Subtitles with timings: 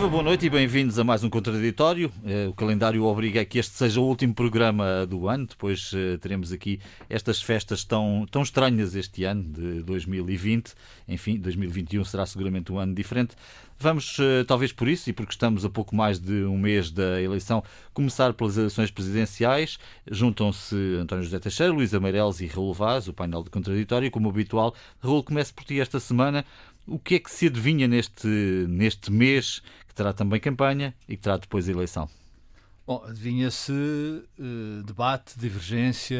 [0.00, 2.10] Viva, boa noite e bem-vindos a mais um Contraditório.
[2.24, 6.16] Eh, o calendário obriga a que este seja o último programa do ano, depois eh,
[6.16, 10.72] teremos aqui estas festas tão, tão estranhas este ano, de 2020.
[11.06, 13.36] Enfim, 2021 será seguramente um ano diferente.
[13.78, 17.20] Vamos, eh, talvez por isso, e porque estamos a pouco mais de um mês da
[17.20, 17.62] eleição,
[17.92, 19.78] começar pelas eleições presidenciais.
[20.10, 24.74] Juntam-se António José Teixeira, Luísa Meireles e Raul Vaz, o painel de contraditório, como habitual.
[24.98, 26.42] Raul, começo por ti esta semana.
[26.86, 28.26] O que é que se adivinha neste,
[28.68, 32.08] neste mês, que terá também campanha e que terá depois a eleição?
[32.86, 36.18] Bom, adivinha-se uh, debate, divergência,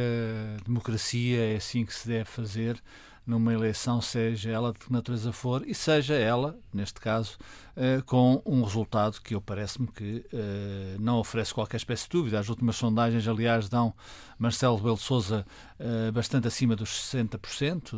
[0.65, 2.81] democracia, é assim que se deve fazer
[3.25, 7.39] numa eleição, seja ela de que natureza for, e seja ela, neste caso,
[7.81, 12.39] uh, com um resultado que eu parece-me que uh, não oferece qualquer espécie de dúvida.
[12.39, 13.95] As últimas sondagens, aliás, dão
[14.39, 15.47] Marcelo Rebelo de Sousa
[15.79, 17.95] uh, bastante acima dos 60%,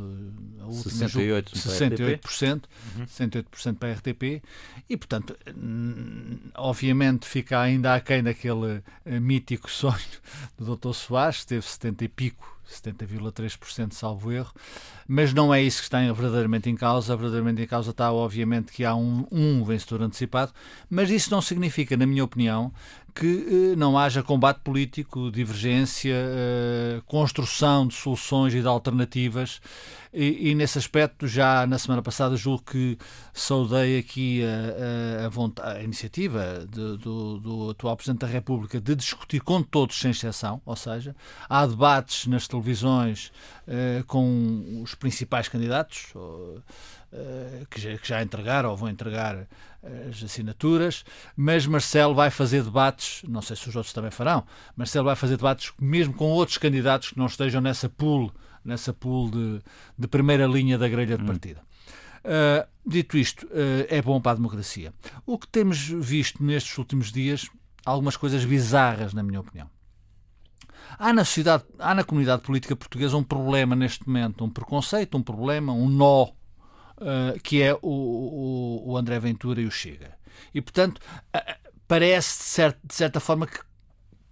[0.60, 2.62] a última 68%, 68%,
[2.96, 3.06] uhum.
[3.06, 4.42] 68% para a RTP,
[4.88, 5.36] e, portanto,
[6.54, 8.82] obviamente fica ainda aquém daquele
[9.20, 9.96] mítico sonho
[10.56, 10.92] do Dr.
[10.92, 14.52] Soares, que teve 70 e pico 70,3% salvo erro,
[15.06, 17.16] mas não é isso que está verdadeiramente em causa.
[17.16, 20.52] Verdadeiramente em causa está, obviamente, que há um, um vencedor antecipado,
[20.88, 22.72] mas isso não significa, na minha opinião,
[23.14, 29.60] que eh, não haja combate político, divergência, eh, construção de soluções e de alternativas.
[30.14, 32.98] E, e, nesse aspecto, já na semana passada, julgo que
[33.32, 38.94] saudei aqui a, a, vontade, a iniciativa de, do, do, atual Presidente da República de
[38.94, 41.16] discutir com todos, sem exceção, ou seja,
[41.48, 43.32] há debates nas televisões
[43.66, 46.12] eh, com os principais candidatos.
[47.14, 49.36] Eh, que já, entregaram ou vão entregar
[49.82, 51.04] eh, as assinaturas,
[51.36, 55.36] mas Marcelo vai fazer debates, não sei se os outros também farão, Marcelo vai fazer
[55.36, 58.32] debates mesmo com outros candidatos que não estejam nessa pool,
[58.64, 59.60] nessa pool de,
[59.98, 61.26] de primeira linha da grelha de hum.
[61.26, 61.60] partida.
[62.24, 64.94] Uh, dito isto, uh, é bom para a democracia.
[65.26, 67.46] O que temos visto nestes últimos dias,
[67.84, 69.68] algumas coisas bizarras, na minha opinião.
[70.98, 75.22] Há na sociedade, há na comunidade política portuguesa um problema neste momento, um preconceito, um
[75.22, 76.30] problema, um nó
[77.02, 80.16] uh, que é o, o, o, André Ventura e o Chega.
[80.54, 83.58] E, portanto, uh, parece, de certa, de certa forma, que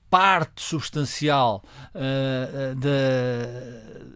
[0.08, 1.62] parte substancial
[1.94, 4.10] uh, da,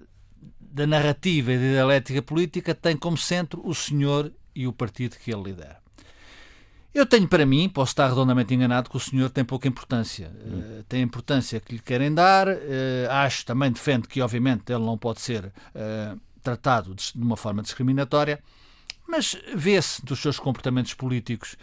[0.61, 5.33] da narrativa e da dialética política tem como centro o senhor e o partido que
[5.33, 5.85] ele lidera.
[6.95, 10.31] Eu tenho para mim, posso estar redondamente enganado, que o senhor tem pouca importância.
[10.47, 10.59] Hum.
[10.61, 12.47] Uh, tem a importância que lhe querem dar.
[12.47, 17.63] Uh, acho também, defendo que, obviamente, ele não pode ser uh, tratado de uma forma
[17.63, 18.41] discriminatória,
[19.07, 21.57] mas vê-se dos seus comportamentos políticos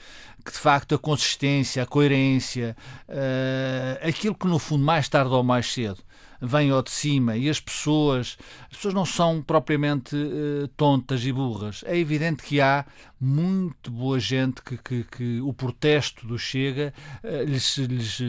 [0.46, 2.75] que de facto a consistência, a coerência,
[3.08, 6.03] uh, aquilo que no fundo mais tarde ou mais cedo
[6.41, 11.31] vem ao de cima e as pessoas, as pessoas não são propriamente uh, tontas e
[11.31, 11.84] burras.
[11.86, 12.86] É evidente que há
[13.20, 16.94] muito boa gente que, que, que o protesto do Chega
[17.24, 18.20] uh, lhes, lhes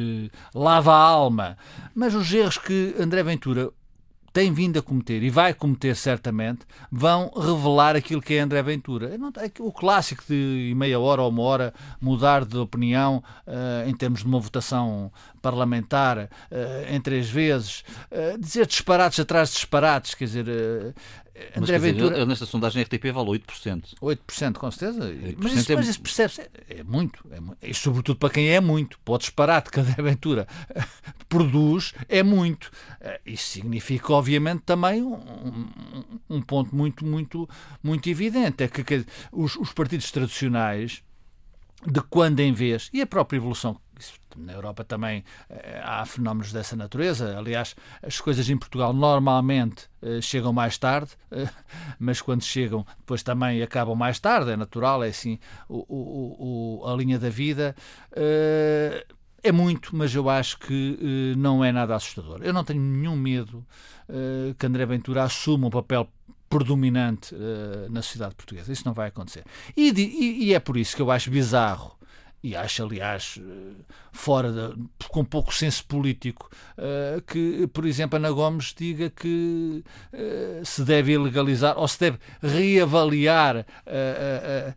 [0.54, 1.56] lava a alma.
[1.94, 3.70] Mas os erros que André Ventura
[4.32, 6.60] tem vindo a cometer e vai cometer certamente,
[6.90, 9.10] vão revelar aquilo que é André Ventura.
[9.14, 14.20] É o clássico de meia hora ou uma hora mudar de opinião uh, em termos
[14.20, 16.28] de uma votação parlamentar uh,
[16.94, 20.46] em três vezes, uh, dizer disparates atrás de disparates, quer dizer,
[21.54, 22.26] mas, André dizer, Ventura.
[22.26, 23.94] nesta sondagem RTP vale 8%.
[24.00, 25.08] 8%, com certeza.
[25.08, 25.76] 8% mas, isso, é...
[25.76, 26.40] mas isso percebe-se.
[26.42, 27.24] É, é muito.
[27.60, 27.70] É.
[27.70, 28.98] E sobretudo para quem é muito.
[29.04, 30.46] Pode esperar de André Ventura
[31.32, 32.70] produz, é muito.
[33.00, 35.66] Eh, isso significa, obviamente, também um,
[36.28, 37.48] um, ponto muito, muito,
[37.82, 38.62] muito evidente.
[38.62, 41.02] É que, que os, os partidos tradicionais
[41.86, 43.80] de quando em vez, e a própria evolução
[44.36, 47.36] na Europa também eh, há fenómenos dessa natureza.
[47.38, 51.48] Aliás, as coisas em Portugal normalmente eh, chegam mais tarde, eh,
[51.98, 54.50] mas quando chegam, depois também acabam mais tarde.
[54.50, 55.38] É natural, é assim
[55.68, 57.74] o, o, o a linha da vida.
[59.42, 62.40] É muito, mas eu acho que não é nada assustador.
[62.42, 63.66] Eu não tenho nenhum medo
[64.56, 66.08] que André Ventura assuma um papel
[66.48, 67.34] predominante
[67.90, 68.72] na sociedade portuguesa.
[68.72, 69.44] Isso não vai acontecer.
[69.76, 71.98] E, e, e é por isso que eu acho bizarro
[72.42, 73.38] e acho, aliás,
[74.10, 80.64] fora de, com pouco senso político, uh, que, por exemplo, Ana Gomes diga que uh,
[80.64, 84.74] se deve ilegalizar ou se deve reavaliar uh,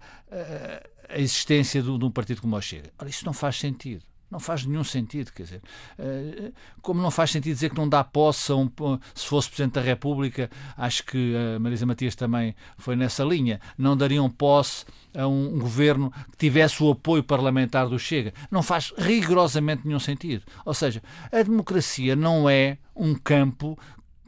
[1.10, 2.92] a existência de, de um partido como o Chega.
[3.00, 4.04] Ora, isso não faz sentido.
[4.30, 5.62] Não faz nenhum sentido, quer dizer,
[6.00, 6.52] eh,
[6.82, 8.70] como não faz sentido dizer que não dá posse a um,
[9.14, 13.96] se fosse Presidente da República, acho que a Marisa Matias também foi nessa linha, não
[13.96, 14.86] dariam posse
[15.16, 18.34] a um governo que tivesse o apoio parlamentar do Chega.
[18.52, 20.44] Não faz rigorosamente nenhum sentido.
[20.66, 21.02] Ou seja,
[21.32, 23.78] a democracia não é um campo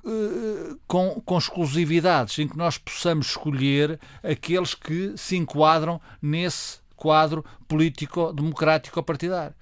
[0.06, 7.44] eh, com, com exclusividades, em que nós possamos escolher aqueles que se enquadram nesse quadro
[7.68, 9.54] político-democrático partidário.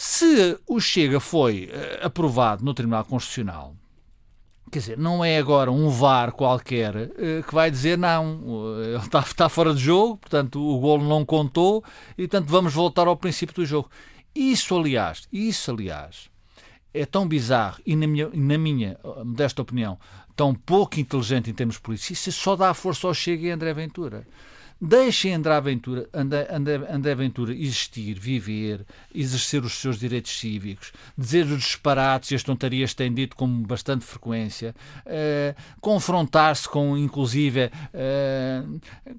[0.00, 3.74] Se o Chega foi uh, aprovado no Tribunal Constitucional,
[4.70, 8.96] quer dizer, não é agora um VAR qualquer uh, que vai dizer não, uh, ele
[8.98, 11.82] está, está fora de jogo, portanto o golo não contou
[12.16, 13.90] e portanto vamos voltar ao princípio do jogo.
[14.32, 16.30] Isso, aliás, isso, aliás,
[16.94, 19.98] é tão bizarro e, na minha, na minha modesta opinião,
[20.36, 24.24] tão pouco inteligente em termos políticos, isso só dá força ao Chega e André Ventura.
[24.80, 31.46] Deixem André Ventura, André, André, André Ventura existir, viver, exercer os seus direitos cívicos, dizer
[31.46, 34.72] os disparates e as tontarias que têm dito com bastante frequência,
[35.04, 38.62] eh, confrontar-se com, inclusive, eh,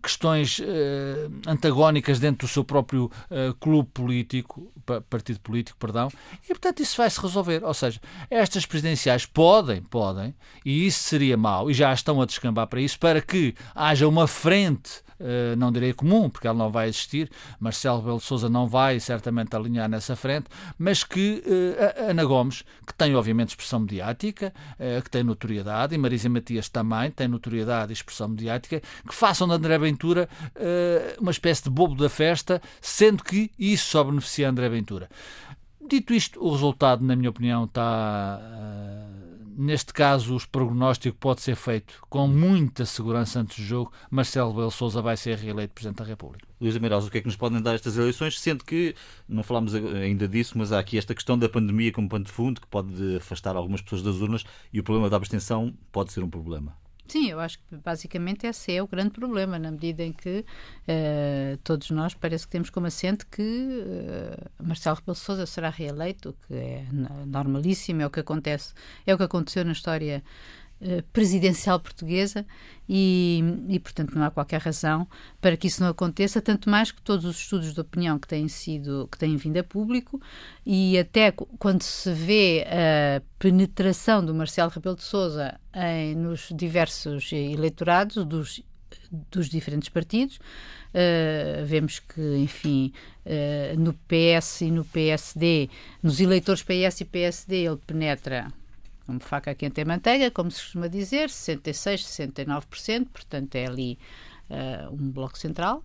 [0.02, 3.12] questões eh, antagónicas dentro do seu próprio
[3.60, 4.72] clube político,
[5.10, 6.10] partido político, perdão,
[6.42, 7.66] e portanto isso vai se resolver.
[7.66, 10.34] Ou seja, estas presidenciais podem, podem,
[10.64, 14.26] e isso seria mau, e já estão a descambar para isso, para que haja uma
[14.26, 17.30] frente eh, não direi comum, porque ela não vai existir,
[17.60, 20.46] Marcelo Belo Souza não vai certamente alinhar nessa frente,
[20.78, 25.98] mas que uh, Ana Gomes, que tem obviamente expressão mediática, uh, que tem notoriedade, e
[25.98, 30.30] Marisa Matias também tem notoriedade e expressão mediática, que façam de André Ventura
[31.20, 35.10] uma espécie de bobo da festa, sendo que isso só beneficia André Ventura.
[35.88, 38.40] Dito isto, o resultado, na minha opinião, está
[39.62, 43.92] Neste caso, o prognóstico pode ser feito com muita segurança antes do jogo.
[44.10, 46.48] Marcelo Belo Souza vai ser reeleito Presidente da República.
[46.62, 48.40] Luís Ameirosa, o que é que nos podem dar estas eleições?
[48.40, 48.96] Sendo que,
[49.28, 52.62] não falámos ainda disso, mas há aqui esta questão da pandemia como pano de fundo,
[52.62, 56.30] que pode afastar algumas pessoas das urnas e o problema da abstenção pode ser um
[56.30, 56.74] problema.
[57.10, 60.46] Sim, eu acho que basicamente esse é o grande problema, na medida em que
[60.88, 66.30] uh, todos nós parece que temos como assente que uh, Marcelo Rebelo Sousa será reeleito,
[66.30, 66.86] o que é
[67.26, 68.76] normalíssimo, é o que acontece,
[69.08, 70.24] é o que aconteceu na história
[71.12, 72.46] presidencial portuguesa
[72.88, 75.08] e, e, portanto, não há qualquer razão
[75.40, 78.48] para que isso não aconteça, tanto mais que todos os estudos de opinião que têm
[78.48, 80.20] sido, que têm vindo a público
[80.66, 87.32] e até quando se vê a penetração do Marcelo Rebelo de Sousa em, nos diversos
[87.32, 88.64] eleitorados dos,
[89.30, 92.92] dos diferentes partidos, uh, vemos que, enfim,
[93.26, 95.70] uh, no PS e no PSD,
[96.02, 98.48] nos eleitores PS e PSD, ele penetra
[99.10, 103.98] como faca quente em manteiga, como se costuma dizer, 66, 69%, portanto é ali
[104.48, 105.84] uh, um bloco central,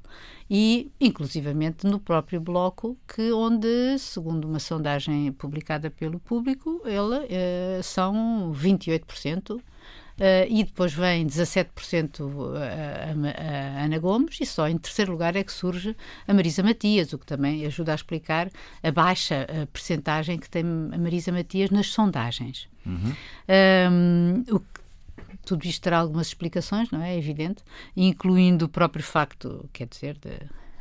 [0.50, 7.82] e inclusivamente no próprio bloco, que onde, segundo uma sondagem publicada pelo público, ele uh,
[7.82, 9.58] são 28%.
[10.16, 12.20] Uh, e depois vem 17%
[12.54, 15.96] a, a, a, Ana Gomes e só em terceiro lugar é que surge
[16.28, 18.48] a Marisa Matias, o que também ajuda a explicar
[18.80, 22.68] a baixa a percentagem que tem a Marisa Matias nas sondagens.
[22.86, 23.12] Uhum.
[23.90, 24.60] Um, o
[25.44, 27.14] tudo isto terá algumas explicações, não é?
[27.14, 27.62] é evidente,
[27.94, 30.30] incluindo o próprio facto, quer dizer, de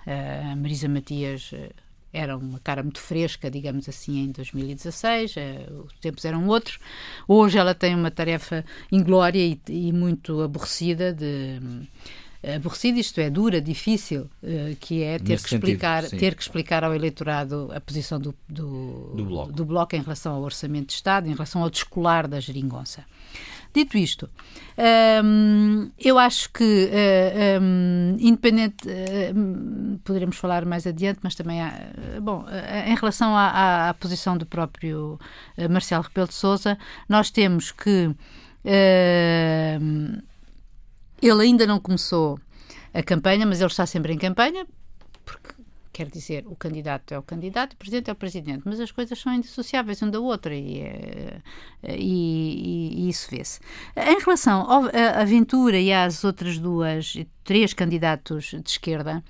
[0.06, 1.69] a Marisa Matias eh,
[2.13, 6.80] era uma cara muito fresca, digamos assim, em 2016, eh, os tempos eram outros.
[7.27, 11.59] Hoje ela tem uma tarefa inglória e, e muito aborrecida de
[12.56, 16.94] aborrecida, isto é, dura, difícil, uh, que é ter que, explicar, ter que explicar ao
[16.94, 19.52] eleitorado a posição do, do, do, bloco.
[19.54, 23.06] do Bloco em relação ao Orçamento de Estado, em relação ao descolar da geringonça.
[23.73, 24.30] Dito isto,
[25.23, 31.73] hum, eu acho que, uh, um, independente, uh, poderemos falar mais adiante, mas também há,
[32.21, 32.45] bom,
[32.85, 35.19] em relação à, à, à, posição do próprio
[35.71, 36.77] Marcelo Rebelo de Souza,
[37.09, 38.15] nós temos que
[41.21, 42.39] ele ainda não começou
[42.94, 44.68] a campanha, mas ele está sempre em campanha,
[45.25, 45.63] porque
[45.94, 49.19] Quer dizer, o candidato é o candidato, o presidente é o presidente, mas as coisas
[49.19, 50.81] são indissociáveis uma da outra e,
[51.83, 53.59] e, e, e isso vê-se.
[53.95, 59.23] Em relação à Aventura e às outras duas, três candidatos de esquerda,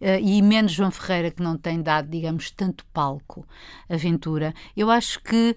[0.00, 3.46] uh, e menos João Ferreira, que não tem dado, digamos, tanto palco
[3.88, 5.56] à aventura, eu acho que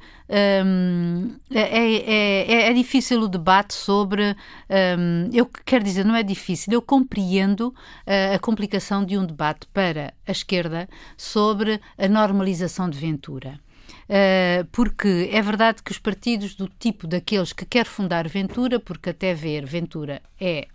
[0.65, 4.35] um, é, é, é, é, difícil o debate sobre.
[4.69, 9.67] Um, eu quero dizer, não é difícil, eu compreendo uh, a complicação de um debate
[9.73, 13.59] para a esquerda sobre a normalização de Ventura.
[14.13, 19.09] Uh, porque é verdade que os partidos do tipo daqueles que quer fundar Ventura, porque
[19.09, 20.67] até ver Ventura é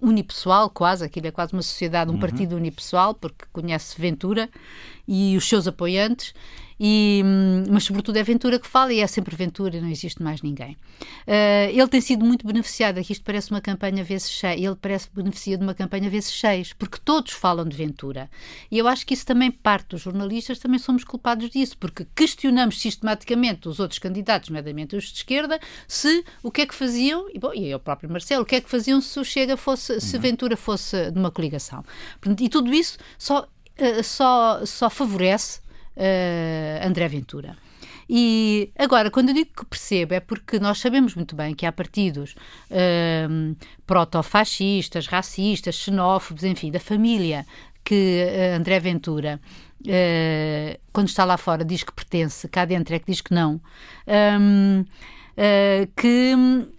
[0.00, 2.20] unipessoal, quase, aquilo é quase uma sociedade, um uhum.
[2.20, 4.48] partido unipessoal, porque conhece Ventura
[5.08, 6.34] e os seus apoiantes,
[6.84, 10.42] E, hum, mas, sobretudo, é Ventura que fala e é sempre Ventura, não existe mais
[10.42, 10.72] ninguém.
[11.28, 15.08] Uh, ele tem sido muito beneficiado, aqui isto parece uma campanha vezes seis, ele parece
[15.14, 18.28] beneficia de uma campanha vezes seis, porque todos falam de Ventura.
[18.68, 22.80] E eu acho que isso também parte dos jornalistas, também somos culpados disso, porque questionamos
[22.80, 27.38] sistematicamente os outros candidatos, nomeadamente os de esquerda, se o que é que faziam, e,
[27.38, 30.16] bom, e o próprio Marcelo, o que é que faziam se o Chega fosse, se
[30.16, 30.22] uhum.
[30.22, 31.84] Ventura fosse de uma coligação.
[32.40, 35.62] E tudo isso só, uh, só, só favorece
[35.96, 37.56] uh, André Ventura.
[38.08, 41.72] E agora, quando eu digo que percebo, é porque nós sabemos muito bem que há
[41.72, 42.34] partidos
[42.70, 43.56] uh,
[43.86, 47.46] protofascistas, racistas, xenófobos, enfim, da família
[47.84, 49.40] que uh, André Ventura,
[49.80, 53.60] uh, quando está lá fora, diz que pertence, cá dentro é que diz que não.
[54.06, 54.84] Um,
[55.32, 56.34] Uh, que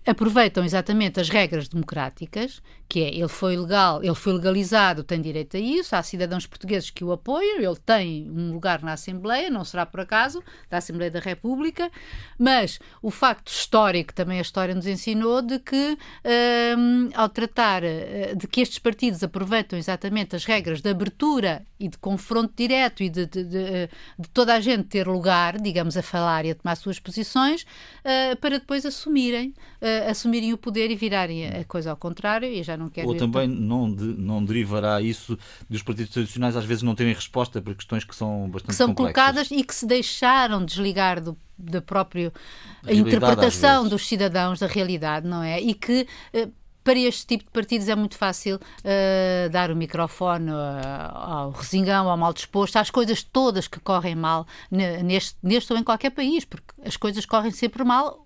[0.05, 2.61] aproveitam exatamente as regras democráticas,
[2.93, 6.91] que é ele foi legal, ele foi legalizado, tem direito a isso, há cidadãos portugueses
[6.91, 11.09] que o apoiam, ele tem um lugar na Assembleia, não será por acaso, da Assembleia
[11.09, 11.89] da República,
[12.37, 18.35] mas o facto histórico, também a história nos ensinou, de que uh, ao tratar uh,
[18.35, 23.09] de que estes partidos aproveitam exatamente as regras de abertura e de confronto direto e
[23.09, 26.75] de, de, de, de toda a gente ter lugar, digamos, a falar e a tomar
[26.75, 27.65] suas posições,
[28.39, 29.49] para depois assumirem,
[29.81, 32.47] uh, assumirem o poder e virarem a coisa ao contrário.
[32.47, 35.37] E já não quero Ou também não, de, não derivará isso
[35.69, 38.93] dos partidos tradicionais às vezes não terem resposta para questões que são bastante que são
[38.93, 39.13] complexas.
[39.13, 42.33] colocadas e que se deixaram desligar do da própria
[42.87, 45.61] interpretação dos cidadãos da realidade, não é?
[45.61, 46.51] E que uh,
[46.83, 50.53] para este tipo de partidos é muito fácil uh, dar o microfone uh,
[51.13, 55.83] ao resingão, ao mal disposto, às coisas todas que correm mal neste, neste ou em
[55.83, 58.23] qualquer país, porque as coisas correm sempre mal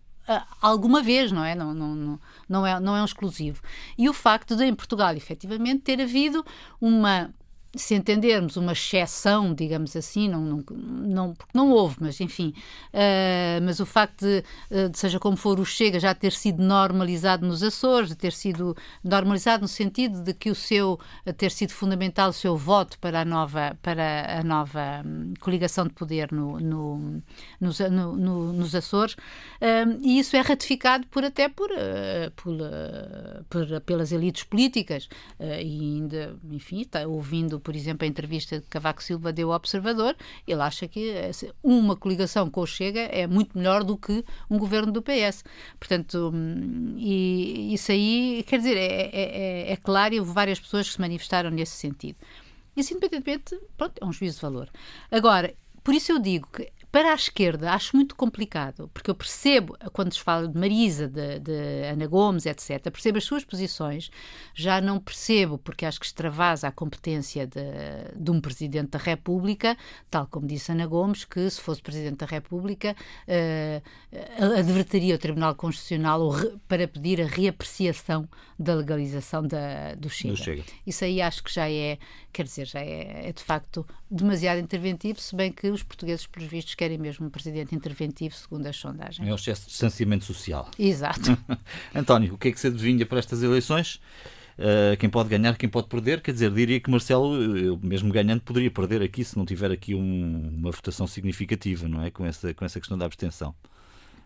[0.62, 1.56] alguma vez, não é?
[1.56, 2.20] Não, não, não,
[2.66, 2.80] é?
[2.80, 3.62] não é um exclusivo.
[3.98, 6.46] E o facto de, em Portugal, efetivamente, ter havido
[6.80, 7.34] uma
[7.78, 12.54] se entendermos uma exceção, digamos assim, não, não, não, porque não houve, mas enfim,
[12.94, 16.64] uh, mas o facto de, uh, de, seja como for, o Chega já ter sido
[16.64, 21.00] normalizado nos Açores, de ter sido normalizado no sentido de que o seu,
[21.38, 25.94] ter sido fundamental o seu voto para a nova, para a nova um, coligação de
[25.94, 27.22] poder no, no,
[27.60, 31.70] nos, no, no, nos Açores, uh, e isso é ratificado por até por,
[32.36, 32.58] por,
[33.50, 39.04] por pelas elites políticas, e ainda, enfim, está ouvindo por exemplo, a entrevista que Cavaco
[39.04, 40.16] Silva deu ao Observador,
[40.48, 41.14] ele acha que
[41.62, 45.44] uma coligação com o Chega é muito melhor do que um governo do PS.
[45.78, 50.62] Portanto, hum, e isso aí, quer dizer, é, é, é, é claro e houve várias
[50.62, 52.16] pessoas que se manifestaram nesse sentido.
[52.74, 54.70] Isso, independentemente, pronto, é um juízo de valor.
[55.12, 59.78] Agora, por isso eu digo que para a esquerda, acho muito complicado, porque eu percebo,
[59.92, 64.10] quando se fala de Marisa, de, de, Ana Gomes, etc., percebo as suas posições,
[64.54, 67.62] já não percebo, porque acho que extravasa a competência de,
[68.16, 69.78] de um Presidente da República,
[70.10, 72.96] tal como disse Ana Gomes, que se fosse Presidente da República,
[73.28, 76.32] uh, advertiria o Tribunal Constitucional
[76.68, 78.28] para pedir a reapreciação
[78.58, 80.34] da legalização da, do, Chega.
[80.34, 80.64] do, Chega.
[80.86, 82.00] Isso aí acho que já é,
[82.38, 86.48] quer dizer, já é, é de facto demasiado interventivo, se bem que os portugueses, pelos
[86.48, 89.28] vistos, querem mesmo um presidente interventivo, segundo as sondagens.
[89.28, 90.70] É o excesso de distanciamento social.
[90.78, 91.36] Exato.
[91.96, 93.96] António, o que é que se adivinha para estas eleições?
[94.60, 96.22] Uh, quem pode ganhar, quem pode perder.
[96.22, 97.32] Quer dizer, diria que Marcelo,
[97.82, 102.12] mesmo ganhando, poderia perder aqui se não tiver aqui um, uma votação significativa, não é?
[102.12, 103.56] Com essa, com essa questão da abstenção.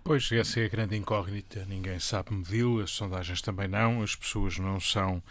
[0.03, 1.63] Pois, essa é a grande incógnita.
[1.65, 5.21] Ninguém sabe medi-lo, as sondagens também não, as pessoas não são,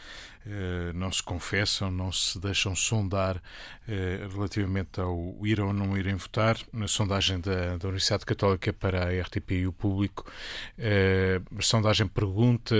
[0.94, 3.40] não se confessam, não se deixam sondar
[3.92, 6.56] eh, relativamente ao ir ou não irem votar.
[6.73, 10.30] Na sondagem da, da Universidade Católica para a RTP e o público,
[10.78, 12.75] eh, a sondagem pergunta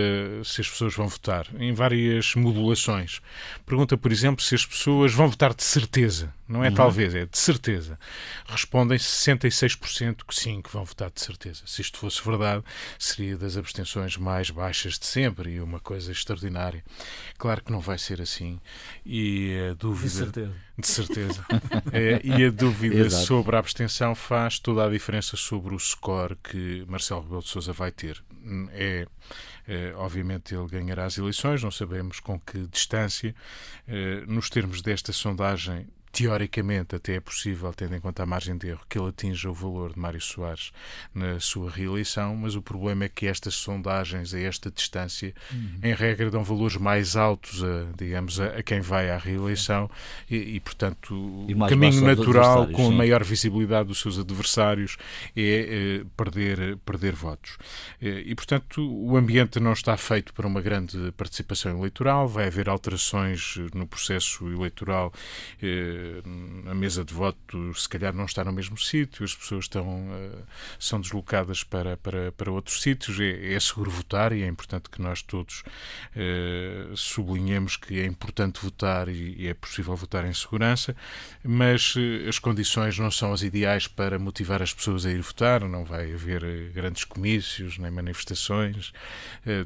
[0.45, 3.21] se as pessoas vão votar, em várias modulações.
[3.67, 6.33] Pergunta, por exemplo, se as pessoas vão votar de certeza.
[6.47, 6.75] Não é uhum.
[6.75, 7.99] talvez, é de certeza.
[8.47, 11.62] Respondem 66% que sim, que vão votar de certeza.
[11.64, 12.64] Se isto fosse verdade,
[12.99, 16.85] seria das abstenções mais baixas de sempre e uma coisa extraordinária.
[17.38, 18.61] Claro que não vai ser assim.
[19.04, 20.07] E a dúvida.
[20.07, 20.54] De certeza.
[20.78, 21.47] De certeza.
[21.92, 26.85] é, e a dúvida sobre a abstenção faz toda a diferença sobre o score que
[26.87, 28.23] Marcelo Rebelo de Souza vai ter.
[28.73, 29.07] É.
[29.69, 33.35] Eh, obviamente ele ganhará as eleições, não sabemos com que distância.
[33.87, 38.69] Eh, nos termos desta sondagem, teoricamente até é possível, tendo em conta a margem de
[38.69, 40.73] erro, que ele atinja o valor de Mário Soares
[41.14, 45.79] na sua reeleição, mas o problema é que estas sondagens a esta distância, uhum.
[45.83, 49.90] em regra, dão valores mais altos, a, digamos, a, a quem vai à reeleição
[50.29, 54.97] e, e portanto, e o caminho natural com a maior visibilidade dos seus adversários
[55.37, 57.57] é, é perder, perder votos.
[58.00, 62.69] Eh, e, portanto, o ambiente não está feito para uma grande participação eleitoral, vai haver
[62.69, 65.12] alterações no processo eleitoral
[65.62, 66.00] eh,
[66.71, 70.09] a mesa de voto se calhar não está no mesmo sítio, as pessoas estão,
[70.78, 75.00] são deslocadas para, para, para outros sítios, é, é seguro votar e é importante que
[75.00, 75.62] nós todos
[76.95, 80.95] sublinhemos que é importante votar e, e é possível votar em segurança,
[81.42, 81.95] mas
[82.28, 86.12] as condições não são as ideais para motivar as pessoas a ir votar, não vai
[86.12, 88.92] haver grandes comícios nem manifestações,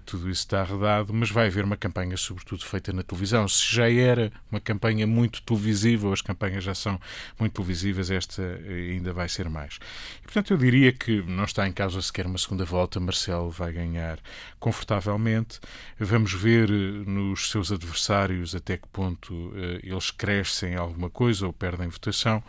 [0.05, 3.47] tudo isso está arredado, mas vai haver uma campanha, sobretudo, feita na televisão.
[3.49, 7.01] Se já era uma campanha muito televisiva, as campanhas já são
[7.39, 9.79] muito televisivas, esta ainda vai ser mais.
[10.19, 12.99] E, portanto, eu diria que não está em causa sequer uma segunda volta.
[12.99, 14.19] Marcelo vai ganhar
[14.59, 15.61] confortavelmente.
[15.99, 16.73] Vamos ver eh,
[17.07, 22.43] nos seus adversários até que ponto eh, eles crescem alguma coisa ou perdem votação.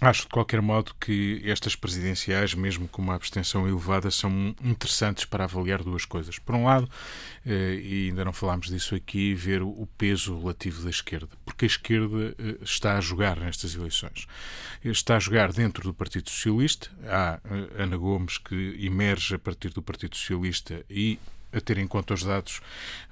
[0.00, 5.42] Acho, de qualquer modo, que estas presidenciais, mesmo com uma abstenção elevada, são interessantes para
[5.42, 6.38] avaliar duas coisas.
[6.38, 6.88] Por um lado,
[7.44, 11.28] eh, e ainda não falámos disso aqui, ver o peso relativo da esquerda.
[11.44, 14.28] Porque a esquerda eh, está a jogar nestas eleições.
[14.84, 16.88] Está a jogar dentro do Partido Socialista.
[17.04, 21.18] Há eh, Ana Gomes, que emerge a partir do Partido Socialista e
[21.52, 22.60] a ter em conta os dados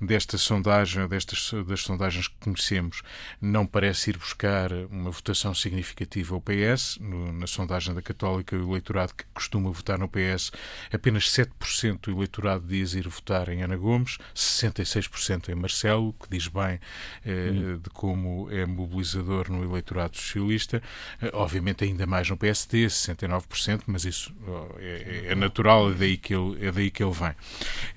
[0.00, 3.02] desta sondagem, destas das sondagens que conhecemos,
[3.40, 6.99] não parece ir buscar uma votação significativa ao PS.
[7.00, 10.52] No, na sondagem da Católica, o eleitorado que costuma votar no PS,
[10.93, 16.49] apenas 7% do eleitorado diz ir votar em Ana Gomes, 66% em Marcelo, que diz
[16.49, 16.78] bem
[17.25, 17.78] eh, hum.
[17.78, 20.83] de como é mobilizador no eleitorado socialista.
[21.21, 26.16] Eh, obviamente, ainda mais no PSD, 69%, mas isso oh, é, é, natural, é daí
[26.16, 27.35] que ele, é daí que ele vem.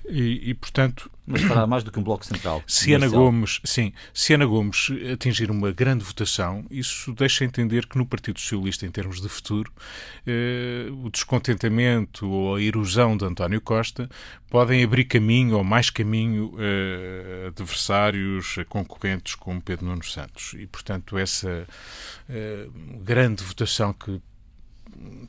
[0.08, 1.10] E, e, portanto.
[1.26, 2.62] Mas fará mais do que um bloco central.
[2.66, 7.96] Se Ana Gomes, sim, se Ana Gomes atingir uma grande votação, isso deixa entender que
[7.96, 9.72] no Partido Socialista, em termos de futuro,
[10.26, 14.08] eh, o descontentamento ou a erosão de António Costa
[14.48, 20.54] podem abrir caminho ou mais caminho a adversários, a concorrentes como Pedro Nuno Santos.
[20.58, 21.64] E, portanto, essa
[22.28, 22.66] eh,
[23.04, 24.20] grande votação que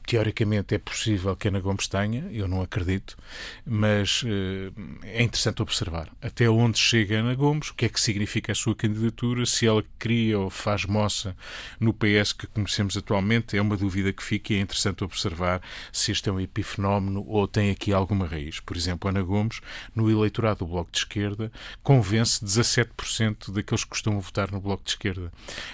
[0.05, 3.17] teoricamente é possível que Ana Gomes tenha, eu não acredito,
[3.65, 4.73] mas uh,
[5.03, 8.75] é interessante observar até onde chega Ana Gomes, o que é que significa a sua
[8.75, 11.35] candidatura, se ela cria ou faz moça
[11.79, 16.11] no PS que conhecemos atualmente, é uma dúvida que fica e é interessante observar se
[16.11, 18.59] este é um epifenómeno ou tem aqui alguma raiz.
[18.59, 19.61] Por exemplo, Ana Gomes,
[19.95, 24.91] no eleitorado do Bloco de Esquerda, convence 17% daqueles que costumam votar no Bloco de
[24.91, 25.31] Esquerda.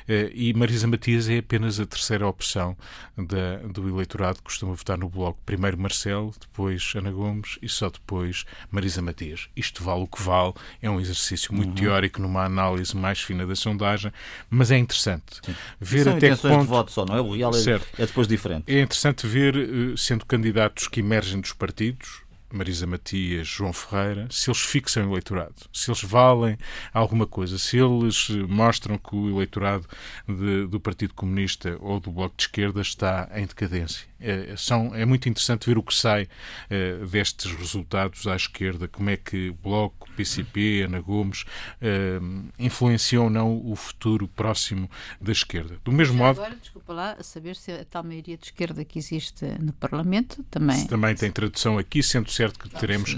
[0.08, 2.78] Uh, e Marisa Matias é apenas a terceira opção
[3.18, 5.40] da, do eleitorado costuma votar no Bloco.
[5.46, 9.50] Primeiro Marcelo, depois Ana Gomes e só depois Marisa Matias.
[9.56, 11.76] Isto vale o que vale, é um exercício muito uhum.
[11.76, 14.12] teórico numa análise mais fina da sondagem,
[14.50, 15.56] mas é interessante Sim.
[15.80, 16.60] ver São até ponto...
[16.62, 17.22] de voto só, não é?
[17.22, 18.64] O real é, é depois diferente.
[18.68, 24.50] É interessante ver, eh, sendo candidatos que emergem dos partidos, Marisa Matias, João Ferreira, se
[24.50, 26.58] eles fixam o eleitorado, se eles valem
[26.94, 29.86] alguma coisa, se eles mostram que o eleitorado
[30.28, 34.08] de, do Partido Comunista ou do Bloco de Esquerda está em decadência.
[34.20, 36.28] É, são, é muito interessante ver o que sai
[36.70, 41.46] é, destes resultados à esquerda, como é que Bloco, PCP, Ana Gomes
[41.82, 42.20] é,
[42.58, 44.90] influenciam ou não o futuro próximo
[45.22, 45.78] da esquerda.
[45.84, 46.42] Do mesmo Já modo.
[46.42, 50.86] Agora, desculpa lá, saber se a tal maioria de esquerda que existe no Parlamento também.
[50.88, 53.16] Também tem tradução aqui, sendo certo que teremos.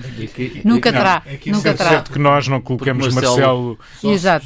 [0.66, 1.24] nunca terá.
[1.48, 1.90] nunca terá.
[1.90, 3.78] certo que nós não colocamos Marcelo.
[3.78, 4.14] Marcelo...
[4.14, 4.46] Exato.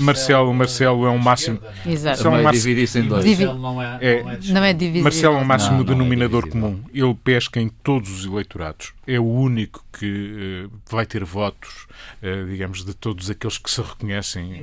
[0.00, 1.60] Marcelo, Marcelo é um máximo.
[1.86, 2.22] Exato.
[2.22, 3.38] São é dividir-se em dois.
[3.38, 5.04] Não é, é, não é dividido.
[5.04, 6.84] Marcelo é um máximo máximo não, denominador não é comum.
[6.92, 8.92] Ele pesca em todos os eleitorados.
[9.06, 11.86] É o único que uh, vai ter votos,
[12.22, 14.62] uh, digamos, de todos aqueles que se reconhecem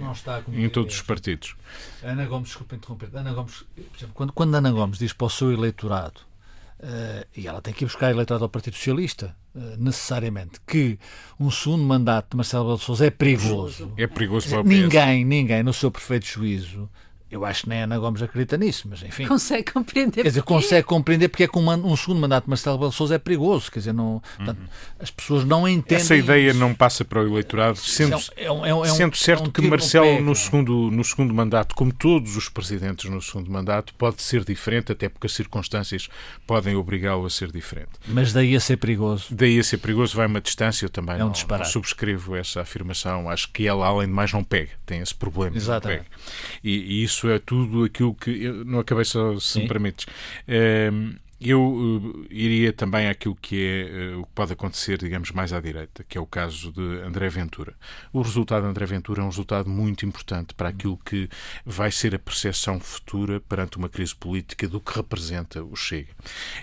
[0.52, 1.56] em todos os partidos.
[2.04, 3.10] Ana Gomes, desculpa interromper.
[3.14, 6.22] Ana Gomes, exemplo, quando, quando Ana Gomes diz para o seu eleitorado,
[6.80, 9.36] uh, e ela tem que ir buscar eleitorado ao Partido Socialista,
[9.78, 11.00] necessariamente que
[11.40, 13.94] um segundo mandato de Marcelo Belo Souza é perigoso.
[13.96, 14.70] É perigoso para o PS.
[14.70, 16.90] Ninguém, ninguém, no seu perfeito juízo,
[17.36, 19.28] eu acho que nem a Ana Gomes acredita nisso, mas enfim.
[19.28, 20.24] Consegue compreender.
[20.24, 23.16] Quer dizer, consegue compreender porque é que um, um segundo mandato de Marcelo Belo Souza
[23.16, 23.70] é perigoso.
[23.70, 24.68] Quer dizer, não, portanto, uhum.
[25.00, 25.98] as pessoas não entendem.
[25.98, 26.60] Essa ideia isso.
[26.60, 29.62] não passa para o eleitorado, sendo, é um, é um, é sendo certo um que
[29.62, 34.46] Marcelo, no segundo, no segundo mandato, como todos os presidentes no segundo mandato, pode ser
[34.46, 36.08] diferente, até porque as circunstâncias
[36.48, 37.90] podem obrigá-lo a ser diferente.
[38.08, 39.28] Mas daí a ser perigoso.
[39.30, 42.62] Daí a ser perigoso vai uma distância, eu também é um não, não, subscrevo essa
[42.62, 43.30] afirmação.
[43.30, 44.72] Acho que ela, além de mais, não pega.
[44.86, 45.58] Tem esse problema.
[45.58, 46.06] Exatamente.
[46.64, 48.44] E, e isso é tudo aquilo que.
[48.44, 49.62] Eu não acabei só, se Sim.
[49.62, 50.06] me permites.
[50.48, 50.92] É,
[51.40, 55.60] eu uh, iria também àquilo que é uh, o que pode acontecer, digamos, mais à
[55.60, 57.76] direita, que é o caso de André Ventura.
[58.14, 61.30] O resultado de André Ventura é um resultado muito importante para aquilo que
[61.66, 66.14] vai ser a percepção futura perante uma crise política do que representa o Chega.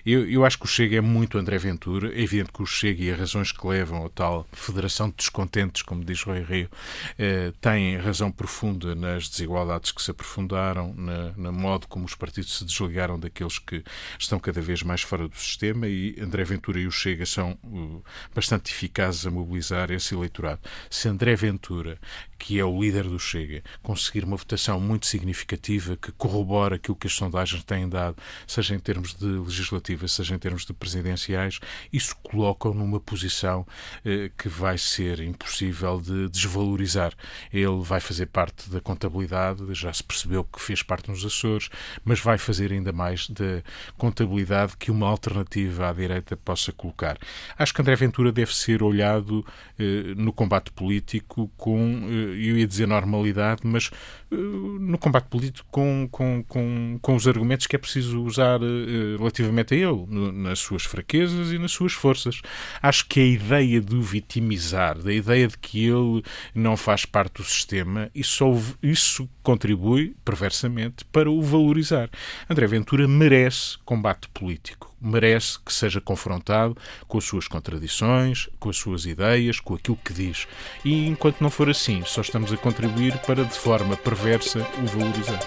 [0.06, 2.08] Eu, eu acho que o Chega é muito André Ventura.
[2.14, 5.82] É evidente que o Chega e as razões que levam a tal federação de descontentes,
[5.82, 6.70] como diz Rui Rio,
[7.18, 12.56] eh, têm razão profunda nas desigualdades que se aprofundaram, na, na modo como os partidos
[12.56, 13.84] se desligaram daqueles que
[14.18, 18.02] estão cada vez mais fora do sistema e André Ventura e o Chega são uh,
[18.34, 20.60] bastante eficazes a mobilizar esse eleitorado.
[20.88, 21.98] Se André Ventura,
[22.38, 27.06] que é o líder do Chega, conseguir uma votação muito significativa que corrobora aquilo que
[27.06, 31.60] as sondagens têm dado, seja em termos de legislativas, seja em termos de presidenciais,
[31.92, 37.12] isso coloca-o numa posição uh, que vai ser impossível de desvalorizar.
[37.52, 41.68] Ele vai fazer parte da contabilidade, já se percebeu que fez parte nos Açores,
[42.04, 43.62] mas vai fazer ainda mais da
[43.96, 47.18] contabilidade que uma alternativa à direita possa colocar.
[47.58, 49.44] Acho que André Ventura deve ser olhado
[49.78, 53.90] eh, no combate político com, eh, eu ia dizer normalidade, mas
[54.36, 59.74] no combate político com, com, com, com os argumentos que é preciso usar eh, relativamente
[59.74, 62.40] a ele, nas suas fraquezas e nas suas forças.
[62.80, 66.22] Acho que a ideia de o vitimizar, da ideia de que ele
[66.54, 68.44] não faz parte do sistema, isso,
[68.82, 72.10] isso contribui, perversamente, para o valorizar.
[72.48, 74.91] André Ventura merece combate político.
[75.02, 76.76] Merece que seja confrontado
[77.08, 80.46] com as suas contradições, com as suas ideias, com aquilo que diz.
[80.84, 85.40] E enquanto não for assim, só estamos a contribuir para, de forma perversa, o valorizar.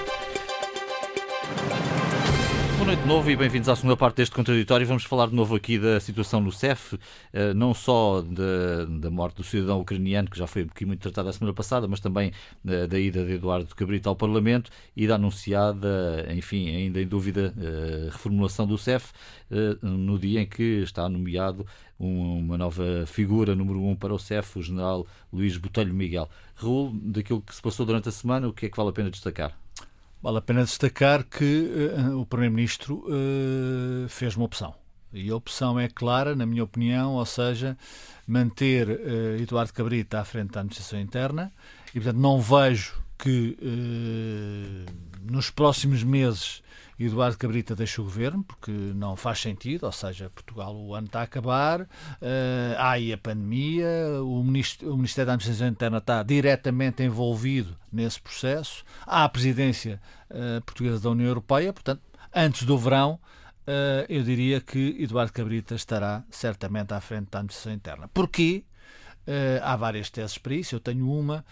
[2.86, 4.86] Boa noite de novo e bem-vindos à segunda parte deste contraditório.
[4.86, 7.00] Vamos falar de novo aqui da situação no CEF,
[7.34, 11.30] eh, não só da, da morte do cidadão ucraniano, que já foi aqui muito tratado
[11.30, 12.32] a semana passada, mas também
[12.63, 17.56] eh, da ida de Eduardo Cabrita ao Parlamento e da anunciada, enfim, ainda em dúvida,
[17.58, 19.12] eh, reformulação do CEF,
[19.82, 21.65] no dia em que está nomeado
[22.00, 26.30] uma nova figura, número um para o CEF, o general Luís Botelho Miguel.
[26.54, 29.10] Raul, daquilo que se passou durante a semana, o que é que vale a pena
[29.10, 29.64] destacar?
[30.21, 34.73] Vale a pena destacar que uh, o Primeiro-Ministro uh, fez uma opção.
[35.13, 37.78] E a opção é clara, na minha opinião, ou seja,
[38.28, 41.54] manter uh, Eduardo Cabrita à frente da administração interna.
[41.89, 43.58] E, portanto, não vejo que
[45.21, 46.62] nos próximos meses
[46.97, 51.19] Eduardo Cabrita deixa o governo, porque não faz sentido, ou seja, Portugal, o ano está
[51.19, 51.88] a acabar, uh,
[52.78, 53.88] há aí a pandemia,
[54.23, 61.01] o, Ministério, da Administração Interna está diretamente envolvido nesse processo, há a presidência uh, portuguesa
[61.01, 62.01] da União Europeia, portanto,
[62.34, 63.19] antes do verão,
[64.08, 68.08] eu diria que Eduardo Cabrita estará certamente à frente da Administração Interna.
[68.10, 68.63] Porquê?
[69.63, 71.43] Há várias teses para isso, eu tenho uma,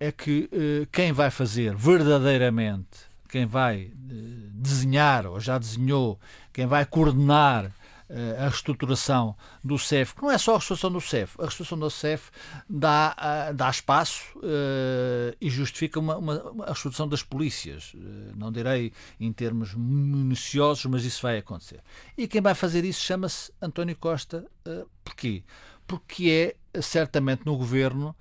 [0.00, 0.48] é que
[0.90, 4.14] quem vai fazer verdadeiramente quem vai eh,
[4.52, 6.18] desenhar, ou já desenhou,
[6.52, 7.70] quem vai coordenar
[8.08, 11.78] eh, a reestruturação do CEF, que não é só a reestruturação do CEF, a reestruturação
[11.78, 12.30] do CEF
[12.68, 16.34] dá, dá espaço uh, e justifica uma, uma,
[16.64, 17.94] a reestruturação das polícias.
[17.94, 21.80] Uh, não direi em termos minuciosos, mas isso vai acontecer.
[22.18, 24.44] E quem vai fazer isso chama-se António Costa.
[24.66, 25.44] Uh, porquê?
[25.86, 28.14] Porque é certamente no governo.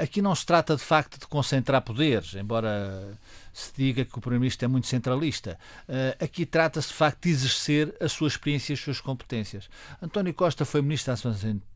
[0.00, 3.16] Aqui não se trata de facto de concentrar poderes, embora
[3.58, 5.58] se diga que o Primeiro-Ministro é muito centralista.
[5.88, 9.68] Uh, aqui trata-se de facto de exercer a sua experiência e as suas competências.
[10.00, 11.12] António Costa foi Ministro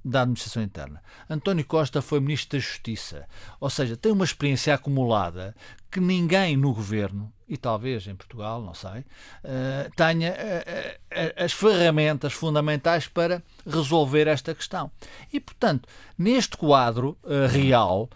[0.04, 1.02] da Administração Interna.
[1.28, 3.26] António Costa foi Ministro da Justiça.
[3.60, 5.56] Ou seja, tem uma experiência acumulada
[5.90, 12.32] que ninguém no governo, e talvez em Portugal, não sei, uh, tenha uh, as ferramentas
[12.32, 14.90] fundamentais para resolver esta questão.
[15.30, 15.86] E, portanto,
[16.16, 17.18] neste quadro
[17.50, 18.08] real,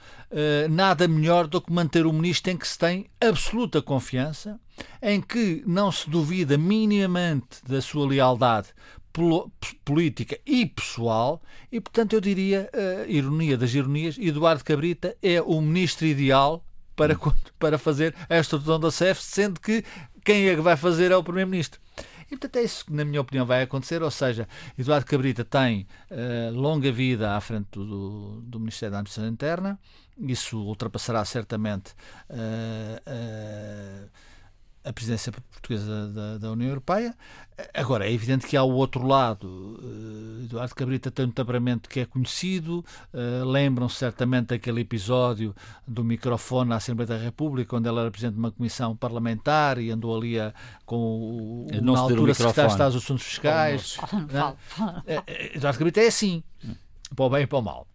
[0.71, 4.59] nada melhor do que manter o ministro em que se tem absoluta confiança,
[5.03, 8.69] em que não se duvida minimamente da sua lealdade
[9.85, 12.71] política e pessoal, e portanto eu diria,
[13.07, 16.65] ironia das ironias, Eduardo Cabrita é o ministro ideal
[16.97, 17.33] para, hum.
[17.59, 19.85] para fazer a estruturação da CEF, sendo que
[20.25, 21.81] quem é que vai fazer é o Primeiro-Ministro.
[22.27, 24.03] E portanto é isso que, na minha opinião, vai acontecer.
[24.03, 29.31] Ou seja, Eduardo Cabrita tem uh, longa vida à frente do, do Ministério da Administração
[29.31, 29.79] Interna,
[30.19, 31.93] isso ultrapassará certamente.
[32.29, 34.09] Uh, uh,
[34.87, 37.15] a presidência portuguesa da, da, União Europeia.
[37.75, 39.49] Agora, é evidente que há o outro lado.
[39.83, 42.85] Uh, Eduardo Cabrita tem um temperamento que é conhecido.
[43.13, 45.55] Uh, Lembram-se certamente daquele episódio
[45.87, 49.91] do microfone na Assembleia da República, onde ele era presidente de uma comissão parlamentar e
[49.91, 53.99] andou ali a, com o, o na altura secretário de Estado dos Assuntos Fiscais.
[54.79, 56.45] Oh, Eduardo Cabrita é assim,
[57.15, 57.87] para o bem e para o mal.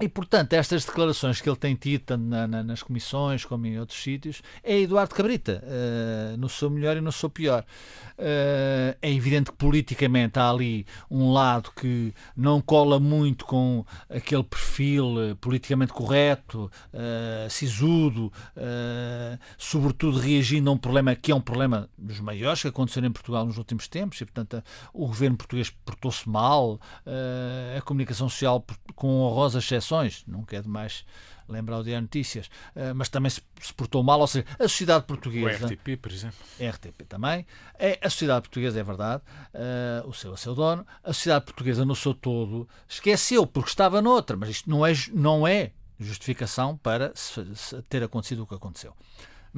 [0.00, 3.80] E, portanto, estas declarações que ele tem tido, tanto na, na, nas comissões como em
[3.80, 7.64] outros sítios, é Eduardo Cabrita, uh, no seu melhor e no seu pior.
[8.16, 14.44] Uh, é evidente que politicamente há ali um lado que não cola muito com aquele
[14.44, 16.70] perfil uh, politicamente correto,
[17.50, 18.32] sisudo,
[19.56, 23.44] sobretudo reagindo a um problema que é um problema dos maiores que aconteceram em Portugal
[23.44, 26.80] nos últimos tempos, e, portanto, o governo português portou-se mal,
[27.76, 31.04] a comunicação social com honrosas exceções eleições, nunca é demais
[31.48, 33.40] lembrar o Diário Notícias, eh, mas também se,
[33.74, 35.66] portou mal, ou seja, a sociedade portuguesa.
[35.66, 36.38] O RTP, por exemplo.
[36.60, 37.46] RTP também.
[37.78, 39.22] É, a sociedade portuguesa, é verdade,
[39.54, 40.86] uh, o seu é seu dono.
[41.02, 45.48] A sociedade portuguesa, no seu todo, esqueceu porque estava noutra, mas isto não é, não
[45.48, 47.12] é justificação para
[47.88, 48.94] ter acontecido o que aconteceu.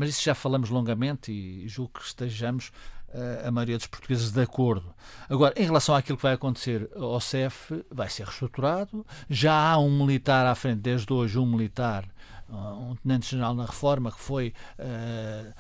[0.01, 2.73] Mas isso já falamos longamente e julgo que estejamos
[3.45, 4.95] a maioria dos portugueses de acordo.
[5.29, 9.05] Agora, em relação àquilo que vai acontecer ao CEF, vai ser reestruturado.
[9.29, 12.09] Já há um militar à frente, desde hoje, um militar
[12.53, 15.55] um tenente-general na reforma que foi uh,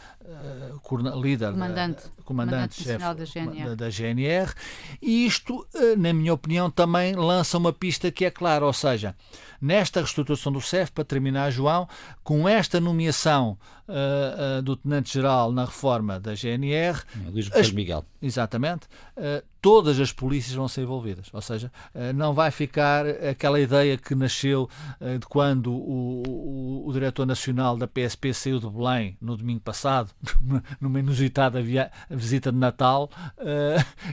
[1.21, 3.65] líder, comandante, uh, comandante, chefe da GNR.
[3.71, 4.53] Da, da GNR.
[5.01, 5.67] E isto,
[5.99, 9.15] na minha opinião, também lança uma pista que é clara, ou seja,
[9.61, 11.89] nesta reestruturação do CEF, para terminar, João,
[12.23, 13.59] com esta nomeação
[13.91, 17.03] uh, uh, do Tenente-Geral na reforma da GNR.
[17.31, 18.05] Luís as, Miguel.
[18.23, 18.87] Exatamente.
[19.17, 21.27] Uh, todas as polícias vão ser envolvidas.
[21.33, 21.71] Ou seja,
[22.15, 24.71] não vai ficar aquela ideia que nasceu
[25.19, 30.13] de quando o, o, o diretor nacional da PSP saiu de Belém no domingo passado,
[30.81, 33.11] numa inusitada via, visita de Natal,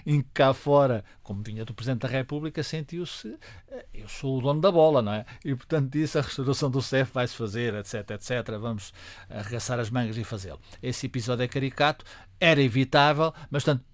[0.05, 3.37] em que cá fora, como vinha do Presidente da República, sentiu-se
[3.93, 5.25] eu sou o dono da bola, não é?
[5.43, 8.57] E portanto disse a restauração do CEF vai-se fazer, etc, etc.
[8.59, 8.93] Vamos
[9.29, 10.59] arregaçar as mangas e fazê-lo.
[10.81, 12.05] Esse episódio é caricato,
[12.39, 13.85] era evitável, mas portanto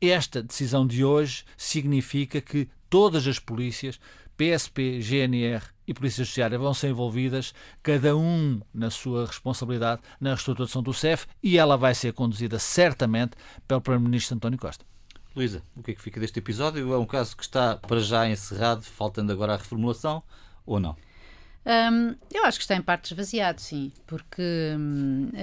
[0.00, 3.98] esta decisão de hoje significa que todas as polícias,
[4.36, 10.82] PSP, GNR e Polícia Judiciária vão ser envolvidas, cada um na sua responsabilidade, na reestruturação
[10.82, 13.32] do CEF e ela vai ser conduzida certamente
[13.66, 14.84] pelo Primeiro-Ministro António Costa.
[15.34, 16.92] Luísa, o que é que fica deste episódio?
[16.92, 20.22] É um caso que está para já encerrado, faltando agora a reformulação,
[20.66, 20.94] ou não?
[21.64, 25.36] Um, eu acho que está em parte esvaziado, sim, porque uh,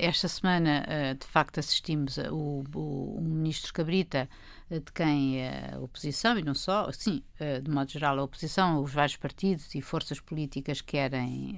[0.00, 4.28] esta semana, uh, de facto, assistimos a, o, o, o ministro Cabrita
[4.70, 7.22] de quem a oposição, e não só, sim,
[7.62, 11.56] de modo geral, a oposição, os vários partidos e forças políticas querem,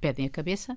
[0.00, 0.76] pedem a cabeça,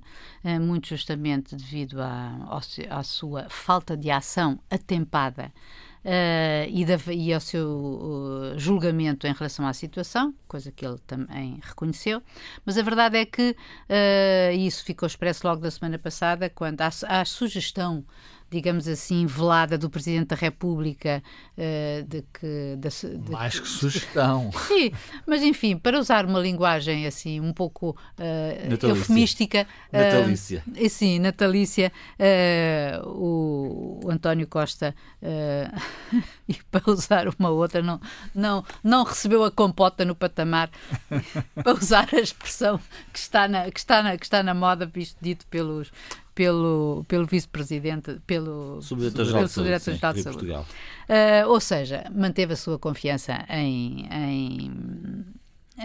[0.62, 2.60] muito justamente devido à,
[2.90, 5.52] à sua falta de ação atempada
[6.00, 10.98] Uh, e, da, e, ao seu uh, julgamento em relação à situação, coisa que ele
[11.06, 12.24] também reconheceu,
[12.66, 16.90] mas a verdade é que uh, isso ficou expresso logo da semana passada, quando há,
[17.06, 18.06] há sugestão
[18.50, 21.22] digamos assim, velada do Presidente da República
[21.58, 22.76] uh, de que...
[22.78, 24.52] De, de, Mais que sugestão.
[24.68, 24.92] Sim,
[25.26, 29.68] mas enfim, para usar uma linguagem assim um pouco uh, eufemística...
[29.92, 30.64] Uh, natalícia.
[30.90, 31.92] sim, natalícia.
[33.06, 34.96] O, o, António Costa,
[36.48, 38.00] e para usar uma outra, não,
[38.34, 40.70] não, não recebeu a compota no patamar,
[41.56, 42.80] para usar a expressão
[43.12, 45.92] que está na, que está na, que está na moda, visto dito pelos
[46.40, 50.24] pelo, pelo vice-presidente, pelo subdiretor-geral de Saúde.
[50.24, 50.52] Saúde.
[50.54, 50.64] Uh,
[51.48, 55.26] ou seja, manteve a sua confiança em, em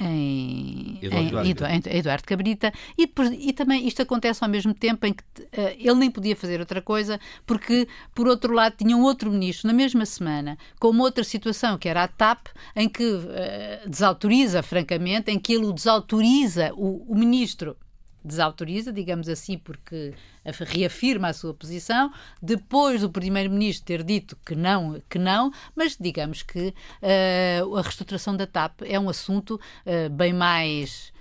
[0.00, 5.22] em Eduardo, em, Eduardo Cabrita e, e, também isto acontece ao mesmo tempo em que
[5.22, 9.68] uh, ele nem podia fazer outra coisa porque por outro lado tinha um outro ministro
[9.68, 14.64] na mesma semana com uma outra situação que era a TAP em que uh, desautoriza
[14.64, 17.76] francamente em que ele o desautoriza o, o ministro
[18.24, 25.00] desautoriza, digamos assim, porque reafirma a sua posição, depois do Primeiro-Ministro ter dito que não,
[25.08, 30.32] que não, mas digamos que uh, a reestruturação da TAP é um assunto uh, bem
[30.32, 31.12] mais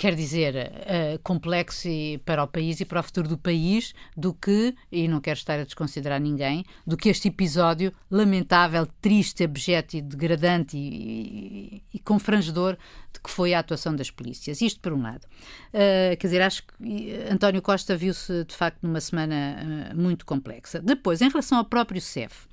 [0.00, 1.86] quer dizer, uh, complexo
[2.24, 5.60] para o país e para o futuro do país do que, e não quero estar
[5.60, 11.98] a desconsiderar ninguém, do que este episódio lamentável, triste, abjeto e degradante e, e, e
[11.98, 12.78] confrangedor
[13.12, 14.62] de que foi a atuação das polícias.
[14.62, 15.26] Isto por um lado.
[15.68, 20.80] Uh, quer dizer, acho que António Costa viu-se de facto numa semana uh, muito complexa.
[20.80, 22.48] Depois, em relação ao próprio CEF,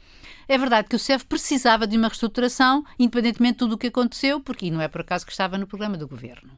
[0.50, 4.42] é verdade que o CEF precisava de uma reestruturação, independentemente de tudo o que aconteceu,
[4.42, 6.52] porque não é por acaso que estava no programa do governo.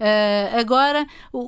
[0.00, 1.38] Uh, agora, o,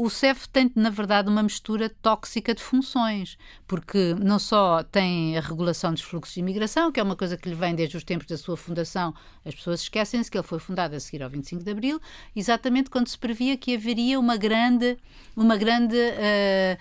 [0.00, 3.36] o, o CEF tem, na verdade, uma mistura tóxica de funções,
[3.68, 7.46] porque não só tem a regulação dos fluxos de imigração, que é uma coisa que
[7.46, 9.12] lhe vem desde os tempos da sua fundação,
[9.44, 12.00] as pessoas esquecem-se que ele foi fundado a seguir ao 25 de Abril,
[12.34, 14.96] exatamente quando se previa que haveria uma grande,
[15.36, 16.78] uma grande uh,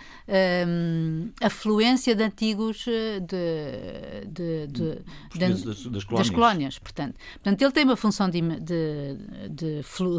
[1.42, 5.04] afluência de antigos de, de, de, de
[5.38, 6.28] das, das, colónias.
[6.28, 6.80] das, colónias.
[6.80, 8.40] Portanto, portanto, ele tem uma função de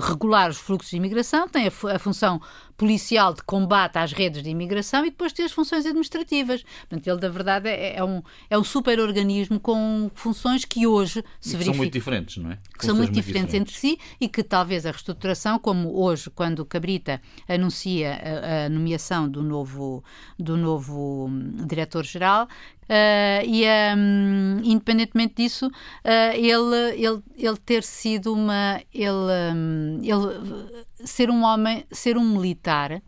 [0.07, 2.41] regular os fluxos de imigração, tem a, a, função
[2.77, 6.63] policial de combate às redes de imigração e depois tem as funções administrativas.
[6.89, 11.51] Portanto, ele, da verdade, é, é um, é um super-organismo com funções que hoje se
[11.51, 11.75] verificam.
[11.75, 12.59] São muito diferentes, não é?
[12.79, 16.65] Que são muito diferentes, diferentes, entre si e que talvez a reestruturação, como hoje, quando
[16.65, 20.03] Cabrita anuncia a, a nomeação do novo,
[20.39, 22.49] do novo hum, diretor-geral,
[22.91, 23.65] Uh, e
[23.97, 28.83] um, independentemente disso, uh, ele, ele, ele ter sido uma.
[28.93, 33.01] Ele, um, ele ser um homem, ser um militar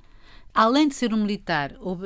[0.55, 1.99] além de ser um militar uh,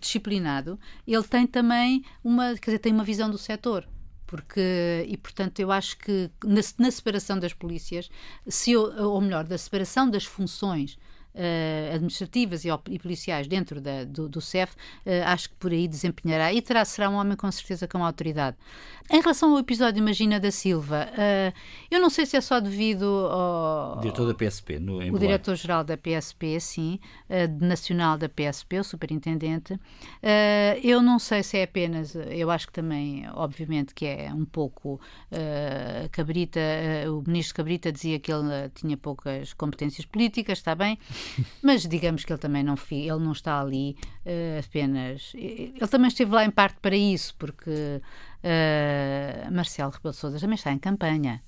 [0.00, 3.88] disciplinado, ele tem também uma, quer dizer, tem uma visão do setor.
[4.26, 8.10] Porque, e portanto, eu acho que na, na separação das polícias,
[8.46, 10.98] se, ou melhor, da separação das funções
[11.36, 15.86] uh, administrativas e, e, policiais dentro da, do, do CEF, uh, acho que por aí
[15.86, 18.56] desempenhará e terá, será um homem com certeza com autoridade.
[19.10, 21.52] Em relação ao episódio Imagina da Silva, uh,
[21.90, 24.00] eu não sei se é só devido ao.
[24.00, 26.98] Diretor da PSP, no, O diretor-geral da PSP, sim,
[27.60, 29.78] nacional da PSP, o superintendente.
[30.82, 32.16] eu não sei se é apenas.
[32.30, 35.00] Eu acho que também, obviamente, que é um pouco.
[36.10, 36.60] Cabrita,
[37.08, 40.98] o ministro Cabrita dizia que ele tinha poucas competências políticas, está bem.
[41.62, 45.32] Mas digamos que ele também não, ele não está ali uh, apenas.
[45.34, 50.56] Ele também esteve lá em parte para isso, porque uh, Marcelo Rebelo de Sousa também
[50.56, 51.42] está em campanha.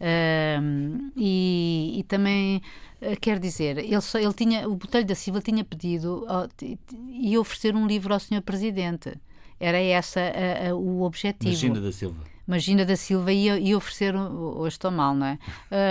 [0.00, 2.62] Uh, e, e, também
[3.02, 6.26] uh, quer dizer, ele, só, ele tinha, o Botelho da Silva tinha pedido
[7.10, 8.40] e oferecer um livro ao Sr.
[8.42, 9.12] Presidente.
[9.58, 10.18] Era esse
[10.74, 11.50] o objetivo.
[11.50, 12.29] Magina da Silva.
[12.50, 15.38] Magina da Silva ia, ia oferecer, hoje estou mal, não é?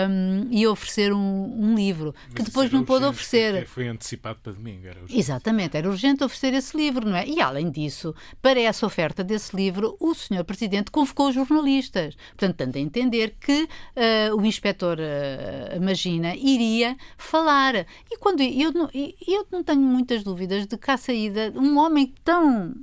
[0.09, 3.65] Um, ia oferecer um, um livro Mas que depois não pôde oferecer.
[3.65, 5.17] Foi antecipado para domingo, era urgente.
[5.17, 7.25] Exatamente, era urgente oferecer esse livro, não é?
[7.25, 12.15] E além disso, para essa oferta desse livro, o senhor Presidente convocou os jornalistas.
[12.35, 17.85] Portanto, dando a entender que uh, o inspetor uh, Magina iria falar.
[18.11, 22.13] E quando eu, eu, eu não tenho muitas dúvidas de que à saída um homem
[22.21, 22.75] tão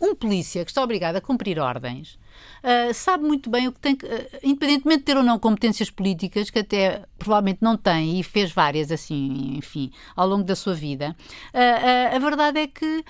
[0.00, 2.18] um polícia que está obrigado a cumprir ordens
[2.62, 5.90] uh, sabe muito bem o que tem que, uh, independentemente de ter ou não competências
[5.90, 10.74] políticas, que até provavelmente não tem e fez várias assim, enfim, ao longo da sua
[10.74, 11.16] vida,
[11.54, 13.04] uh, a verdade é que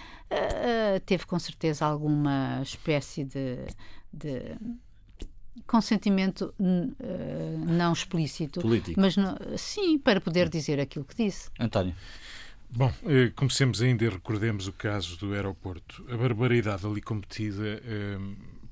[1.07, 3.57] teve com certeza alguma espécie de,
[4.13, 4.55] de
[5.67, 9.01] consentimento uh, não explícito, Político.
[9.01, 11.51] mas não, sim, para poder dizer aquilo que disse.
[11.59, 11.95] António.
[12.71, 16.05] Bom, eh, comecemos ainda e recordemos o caso do aeroporto.
[16.11, 18.19] A barbaridade ali cometida, eh,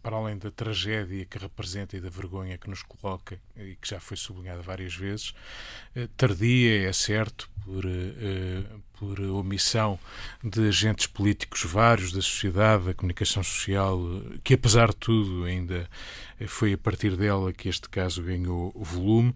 [0.07, 3.99] para além da tragédia que representa e da vergonha que nos coloca, e que já
[3.99, 5.35] foi sublinhada várias vezes,
[5.97, 7.83] eh, tardia, é certo, por,
[9.01, 9.99] por omissão
[10.45, 13.99] de agentes políticos vários da sociedade, da comunicação social,
[14.45, 15.91] que apesar de tudo ainda
[16.47, 19.35] foi a partir dela que este caso ganhou volume.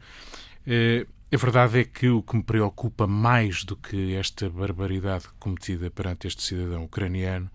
[1.33, 6.27] A verdade é que o que me preocupa mais do que esta barbaridade cometida perante
[6.27, 7.49] este cidadão ucraniano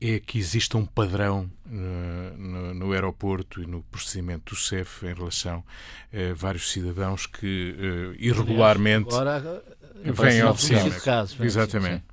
[0.00, 5.14] é que exista um padrão no, no, no aeroporto e no procedimento do CEF em
[5.14, 5.64] relação
[6.12, 9.62] a vários cidadãos que uh, irregularmente Agora,
[10.04, 12.04] vêm ao de Caso, Exatamente.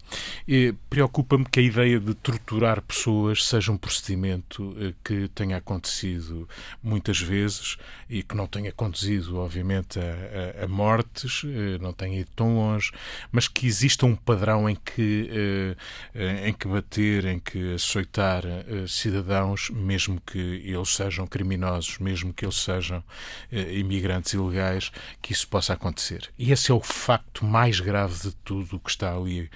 [0.90, 6.48] Preocupa-me que a ideia de torturar pessoas seja um procedimento eh, que tenha acontecido
[6.82, 7.78] muitas vezes
[8.10, 12.56] e que não tenha conduzido, obviamente, a, a, a mortes, eh, não tenha ido tão
[12.56, 12.92] longe,
[13.32, 15.76] mas que exista um padrão em que,
[16.14, 18.44] eh, em que bater, em que açoitar
[18.88, 23.04] cidadãos, mesmo que eles sejam criminosos, mesmo que eles sejam
[23.52, 26.30] imigrantes ilegais, que isso possa acontecer.
[26.38, 29.50] E esse é o facto mais grave de tudo o que está ali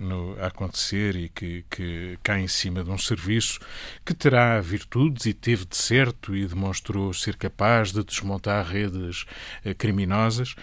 [0.00, 3.58] no, a acontecer e que, que cai em cima de um serviço
[4.04, 9.24] que terá virtudes e teve de certo e demonstrou ser capaz de desmontar redes
[9.64, 10.54] eh, criminosas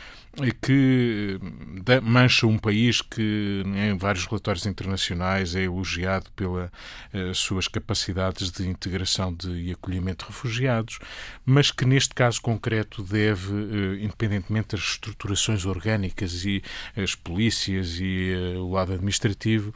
[0.61, 1.39] que
[1.87, 6.69] eh, mancha um país que em vários relatórios internacionais é elogiado pelas
[7.13, 10.99] eh, suas capacidades de integração de, e acolhimento de refugiados,
[11.45, 16.63] mas que neste caso concreto deve, eh, independentemente das estruturações orgânicas e
[16.95, 19.73] as polícias e o lado administrativo,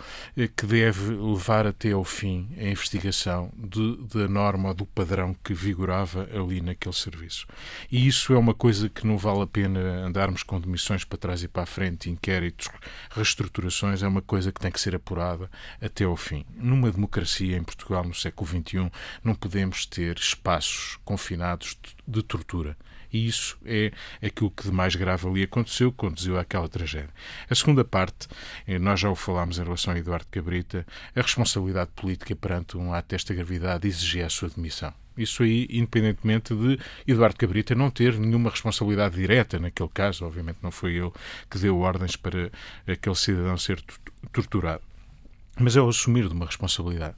[0.56, 6.28] que deve levar até ao fim a investigação de, da norma do padrão que vigorava
[6.34, 7.46] ali naquele serviço.
[7.92, 11.44] E isso é uma coisa que não vale a pena andarmos com demissões para trás
[11.44, 12.68] e para a frente, inquéritos,
[13.12, 15.50] reestruturações, é uma coisa que tem que ser apurada
[15.82, 16.46] até ao fim.
[16.56, 18.92] Numa democracia em Portugal no século XXI,
[19.24, 21.78] não podemos ter espaços confinados
[22.08, 22.78] de tortura.
[23.12, 27.14] E isso é aquilo que de mais grave ali aconteceu, que conduziu àquela tragédia.
[27.50, 28.28] A segunda parte,
[28.68, 32.94] eh, nós já o falámos em relação a Eduardo Cabrita, a responsabilidade política perante um
[32.94, 34.94] ato desta gravidade exigia a sua demissão.
[35.18, 40.72] Isso aí, independentemente de Eduardo Cabrita não ter nenhuma responsabilidade direta naquele caso, obviamente não
[40.72, 41.12] foi ele
[41.50, 42.50] que deu ordens para
[42.88, 43.82] aquele cidadão ser
[44.32, 44.82] torturado
[45.60, 47.16] mas é o assumir de uma responsabilidade.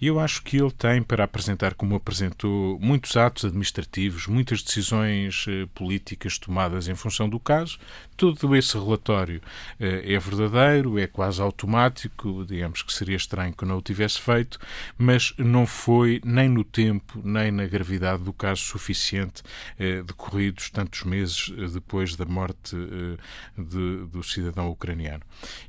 [0.00, 5.46] E eu acho que ele tem para apresentar, como apresentou, muitos atos administrativos, muitas decisões
[5.48, 7.78] eh, políticas tomadas em função do caso.
[8.16, 9.40] Todo esse relatório
[9.78, 14.58] eh, é verdadeiro, é quase automático, digamos que seria estranho que não o tivesse feito,
[14.98, 19.42] mas não foi nem no tempo, nem na gravidade do caso suficiente,
[19.78, 23.16] eh, decorridos tantos meses eh, depois da morte eh,
[23.60, 25.22] de, do cidadão ucraniano.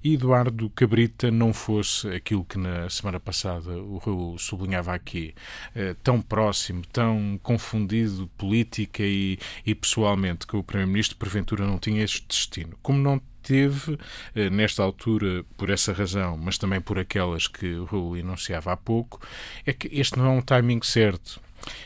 [0.04, 5.34] E Eduardo Cabrita não fosse aquilo que na semana passada o Raul sublinhava aqui,
[5.76, 12.04] eh, tão próximo, tão confundido política e, e pessoalmente, que o Primeiro-Ministro, porventura, não tinha
[12.04, 12.78] este destino.
[12.82, 13.98] Como não teve,
[14.36, 18.78] eh, nesta altura, por essa razão, mas também por aquelas que o Raul enunciava há
[18.78, 19.22] pouco,
[19.66, 21.42] é que este não é um timing certo.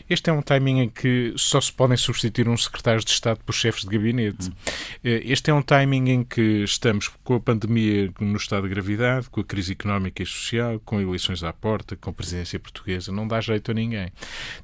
[0.09, 3.53] Este é um timing em que só se podem substituir uns secretários de Estado por
[3.53, 4.49] chefes de gabinete.
[4.49, 4.53] Hum.
[5.03, 9.41] Este é um timing em que estamos com a pandemia no estado de gravidade, com
[9.41, 13.11] a crise económica e social, com eleições à porta, com a presidência portuguesa.
[13.11, 14.11] Não dá jeito a ninguém.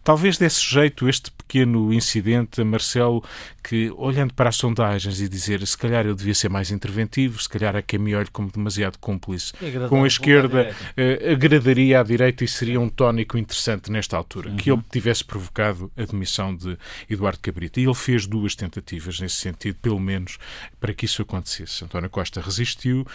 [0.03, 3.24] Talvez desse jeito este pequeno incidente a Marcelo
[3.63, 7.49] que, olhando para as sondagens e dizer se calhar eu devia ser mais interventivo, se
[7.49, 9.53] calhar a quem me olhe como demasiado cúmplice
[9.89, 14.49] com a esquerda, uh, agradaria à direita e seria um tónico interessante nesta altura.
[14.49, 14.55] Uhum.
[14.57, 16.77] Que ele tivesse provocado a demissão de
[17.09, 17.79] Eduardo Cabrita.
[17.79, 20.37] E ele fez duas tentativas nesse sentido, pelo menos,
[20.79, 21.85] para que isso acontecesse.
[21.85, 23.07] António Costa resistiu.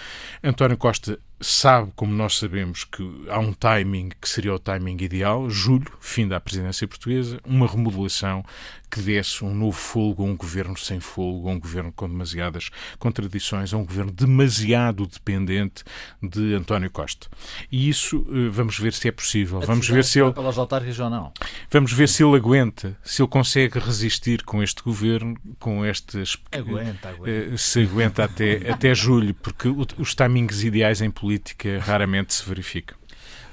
[0.43, 5.51] António Costa sabe, como nós sabemos, que há um timing que seria o timing ideal,
[5.51, 8.45] julho, fim da presidência portuguesa, uma remodelação
[8.93, 12.69] que desse um novo folgo a um governo sem folgo, a um governo com demasiadas
[12.99, 15.83] contradições, a um governo demasiado dependente
[16.23, 17.27] de António Costa.
[17.71, 19.63] E isso eh, vamos ver se é possível.
[19.63, 21.33] A vamos ver se ele pelas autárquicas ou não.
[21.71, 27.09] Vamos ver se ele aguenta, se ele consegue resistir com este governo, com estes aguenta,
[27.09, 27.57] aguenta.
[27.57, 31.32] se aguenta até até julho, porque os timings ideais em política
[31.81, 32.97] raramente se verificam.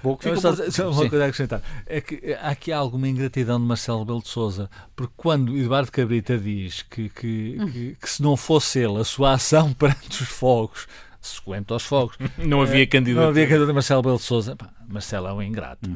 [0.01, 1.61] Bom, que só, só uma coisa a acrescentar.
[1.85, 6.37] É que há aqui alguma ingratidão de Marcelo Belo de Souza, porque quando Eduardo Cabrita
[6.37, 7.71] diz que, que, hum.
[7.71, 10.87] que, que se não fosse ele a sua ação perante os fogos
[11.21, 12.17] sequente aos fogos.
[12.37, 13.21] Não havia candidato.
[13.21, 14.55] Não havia candidato a Marcelo Belo de Souza.
[14.55, 15.89] Pá, Marcelo é um ingrato.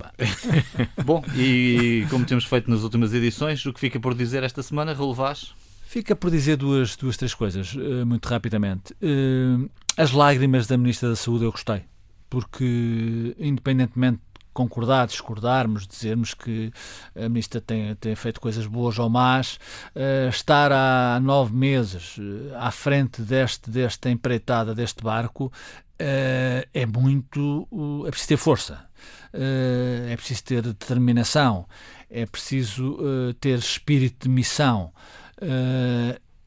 [1.05, 4.93] Bom, e como temos feito nas últimas edições, o que fica por dizer esta semana,
[4.93, 5.53] Raul Vaz?
[5.86, 8.93] Fica por dizer duas, duas três coisas, uh, muito rapidamente.
[9.95, 11.83] As lágrimas da Ministra da Saúde eu gostei
[12.33, 16.73] porque, independentemente de concordar, discordarmos, dizermos que
[17.15, 19.59] a ministra tem, tem feito coisas boas ou más,
[19.95, 26.85] uh, estar há nove meses uh, à frente deste, desta empreitada, deste barco, uh, é
[26.87, 27.67] muito.
[28.07, 28.83] é preciso ter força,
[29.31, 31.67] é preciso ter determinação,
[32.09, 32.97] é preciso
[33.39, 34.91] ter espírito de missão.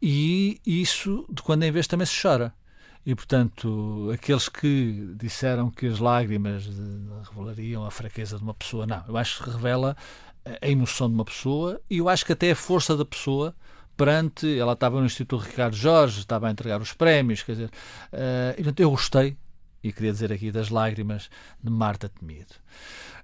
[0.03, 2.53] e isso, de quando em vez, também se chora.
[3.07, 6.69] E, portanto, aqueles que disseram que as lágrimas
[7.31, 9.05] revelariam a fraqueza de uma pessoa, não.
[9.07, 9.97] Eu acho que revela
[10.61, 13.55] a emoção de uma pessoa e eu acho que até a força da pessoa
[13.97, 14.59] perante.
[14.59, 17.71] Ela estava no Instituto Ricardo Jorge, estava a entregar os prémios, quer dizer.
[18.13, 19.37] Uh, portanto, eu gostei,
[19.85, 21.31] e queria dizer aqui, das lágrimas
[21.63, 22.55] de Marta Temido.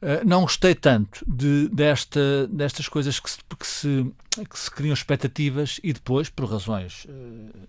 [0.01, 4.12] Uh, não gostei tanto de, desta, destas coisas que se, que, se,
[4.49, 7.68] que se criam expectativas e depois, por razões uh,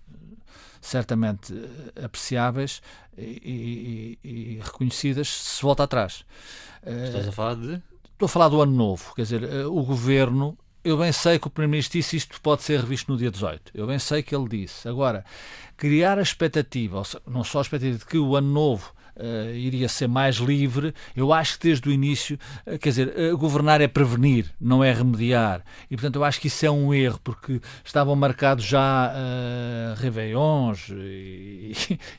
[0.84, 2.82] certamente eh, apreciáveis
[3.16, 6.24] e, e, e, reconhecidas, se volta atrás.
[6.84, 7.82] Estás a falar de?
[8.12, 10.56] Estou a falar do ano novo, quer dizer, eh, o governo.
[10.84, 13.72] Eu bem sei que o Primeiro-Ministro disse isto pode ser revisto no dia 18.
[13.74, 14.86] Eu bem sei que ele disse.
[14.86, 15.24] Agora,
[15.78, 20.08] criar a expectativa, não só a expectativa de que o ano novo uh, iria ser
[20.08, 20.94] mais livre.
[21.14, 24.92] Eu acho que desde o início, uh, quer dizer, uh, governar é prevenir, não é
[24.92, 25.62] remediar.
[25.90, 30.88] E portanto eu acho que isso é um erro, porque estavam marcados já uh, réveillons
[30.90, 31.72] e,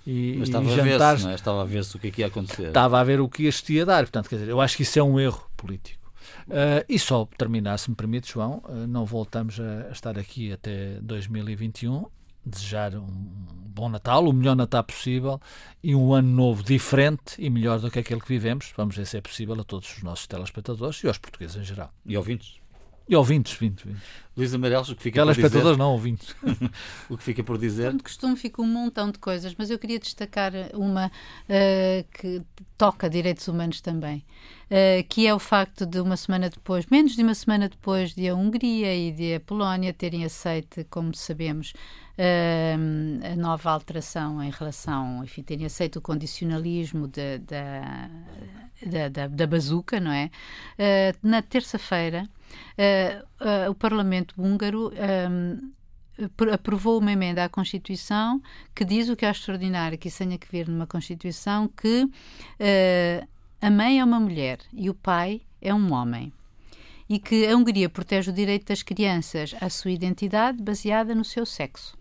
[0.05, 1.23] e, Mas estava e jantares.
[1.23, 1.35] A ver é?
[1.35, 2.67] Estava a ver-se o que é que ia acontecer.
[2.67, 4.03] Estava a ver o que isto ia dar.
[4.03, 6.05] Portanto, quer dizer, eu acho que isso é um erro político.
[6.47, 10.51] Uh, e só terminar, se me permite, João, uh, não voltamos a, a, estar aqui
[10.51, 12.05] até 2021
[12.45, 15.39] desejar um bom Natal, o melhor Natal possível
[15.83, 18.73] e um ano novo diferente e melhor do que aquele que vivemos.
[18.75, 21.93] Vamos ver se é possível a todos os nossos telespectadores e aos portugueses em geral.
[22.05, 22.65] E ouvintes.
[23.07, 23.97] E ouvintes, 20, 20.
[24.35, 25.41] Luís Amarelos, o que fica por dizer...
[25.41, 26.35] Telespectadores não, ouvintes.
[27.07, 27.93] o que fica por dizer...
[27.93, 32.41] De costume fica um montão de coisas, mas eu queria destacar uma uh, que
[32.75, 34.25] toca direitos humanos também,
[34.71, 38.27] uh, que é o facto de uma semana depois, menos de uma semana depois de
[38.27, 41.73] a Hungria e de a Polónia terem aceito, como sabemos,
[42.17, 47.37] uh, a nova alteração em relação, enfim, terem aceito o condicionalismo da,
[49.09, 50.29] da, da, bazuca, não é?
[51.21, 52.27] na terça-feira,
[52.77, 55.71] uh, uh, o Parlamento húngaro um,
[56.53, 58.41] aprovou uma emenda à Constituição
[58.73, 63.27] que diz o que é extraordinário, que isso tenha que ver numa Constituição, que uh,
[63.61, 66.31] a mãe é uma mulher e o pai é um homem.
[67.07, 71.45] E que a Hungria protege o direito das crianças à sua identidade baseada no seu
[71.45, 71.95] sexo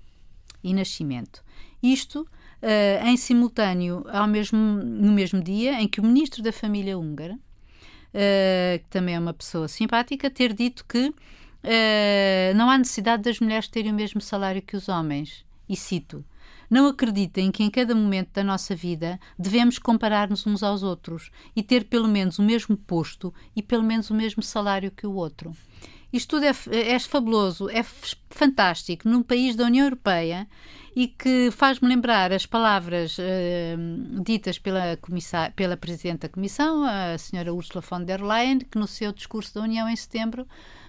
[0.65, 1.45] e nascimento.
[1.83, 6.99] Isto uh, em simultâneo ao mesmo, no mesmo dia em que o ministro da Família
[6.99, 13.23] húngara, uh, que também é uma pessoa simpática, ter dito que uh, não há necessidade
[13.23, 15.45] das mulheres terem o mesmo salário que os homens.
[15.69, 16.25] E cito:
[16.71, 21.63] Não acreditem que em cada momento da nossa vida devemos comparar-nos uns aos outros e
[21.63, 25.55] ter pelo menos o mesmo posto e pelo menos o mesmo salário que o outro.
[26.15, 27.83] Isto tudo é, é fabuloso, é
[28.31, 30.47] fantástico num país da União Europeia
[30.95, 34.97] e que faz-me lembrar as palavras uh, ditas pela,
[35.57, 39.63] pela Presidente da Comissão, a senhora Ursula von der Leyen, que no seu discurso da
[39.63, 40.47] União em setembro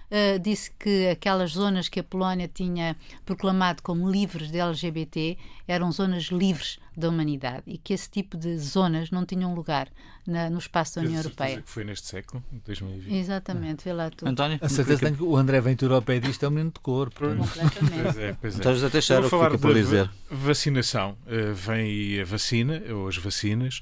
[0.08, 5.36] Uh, disse que aquelas zonas que a Polónia tinha proclamado como livres de LGBT
[5.66, 9.88] eram zonas livres da humanidade e que esse tipo de zonas não tinham lugar
[10.26, 11.60] na, no espaço da União Europeia.
[11.60, 13.14] que foi neste século, 2020.
[13.14, 14.26] Exatamente, vê lá tu.
[14.26, 14.58] António?
[14.60, 17.12] A certeza que o André Ventura ao pé disto é um menino de cor.
[17.12, 18.02] Completamente.
[18.02, 18.58] Pois é, pois é.
[18.58, 20.10] Então, José Teixeira, Vou falar fica por dizer.
[20.30, 21.16] Vacinação.
[21.26, 23.80] Uh, vem a vacina, ou as vacinas,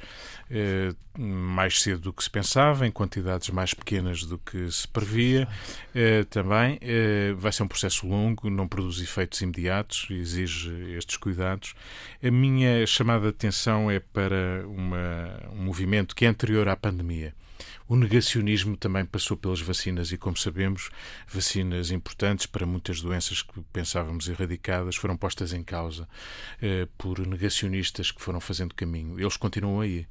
[1.18, 5.48] mais cedo do que se pensava, em quantidades mais pequenas do que se previa.
[5.94, 6.78] Uh, também
[7.36, 11.74] vai ser um processo longo, não produz efeitos imediatos, exige estes cuidados.
[12.22, 17.34] A minha chamada de atenção é para uma, um movimento que é anterior à pandemia.
[17.87, 20.89] O negacionismo também passou pelas vacinas e, como sabemos,
[21.28, 26.09] vacinas importantes para muitas doenças que pensávamos erradicadas foram postas em causa
[26.62, 29.20] eh, por negacionistas que foram fazendo caminho.
[29.20, 30.07] Eles continuam aí.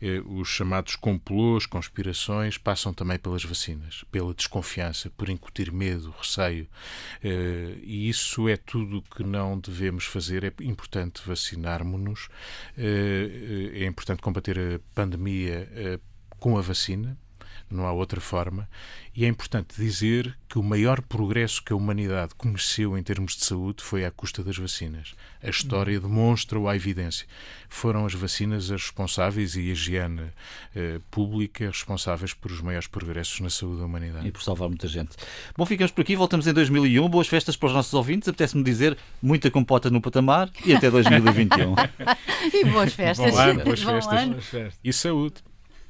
[0.00, 6.68] Eh, os chamados complôs, conspirações, passam também pelas vacinas, pela desconfiança, por incutir medo, receio.
[7.20, 10.44] Eh, e isso é tudo que não devemos fazer.
[10.44, 12.28] É importante vacinarmos-nos,
[12.76, 15.98] eh, é importante combater a pandemia eh,
[16.38, 17.16] com a vacina,
[17.70, 18.68] não há outra forma,
[19.14, 23.44] e é importante dizer que o maior progresso que a humanidade conheceu em termos de
[23.44, 25.14] saúde foi à custa das vacinas.
[25.42, 27.26] A história demonstra-o à evidência.
[27.68, 30.30] Foram as vacinas as responsáveis e a higiene
[30.74, 34.26] eh, pública responsáveis por os maiores progressos na saúde da humanidade.
[34.26, 35.16] E por salvar muita gente.
[35.56, 37.08] Bom, ficamos por aqui, voltamos em 2001.
[37.08, 38.28] Boas festas para os nossos ouvintes.
[38.28, 41.74] Apetece-me dizer muita compota no patamar e até 2021.
[42.54, 43.32] e boas festas.
[43.32, 44.50] Bom ano, boas festas.
[44.52, 44.72] Bom ano.
[44.82, 45.42] E saúde.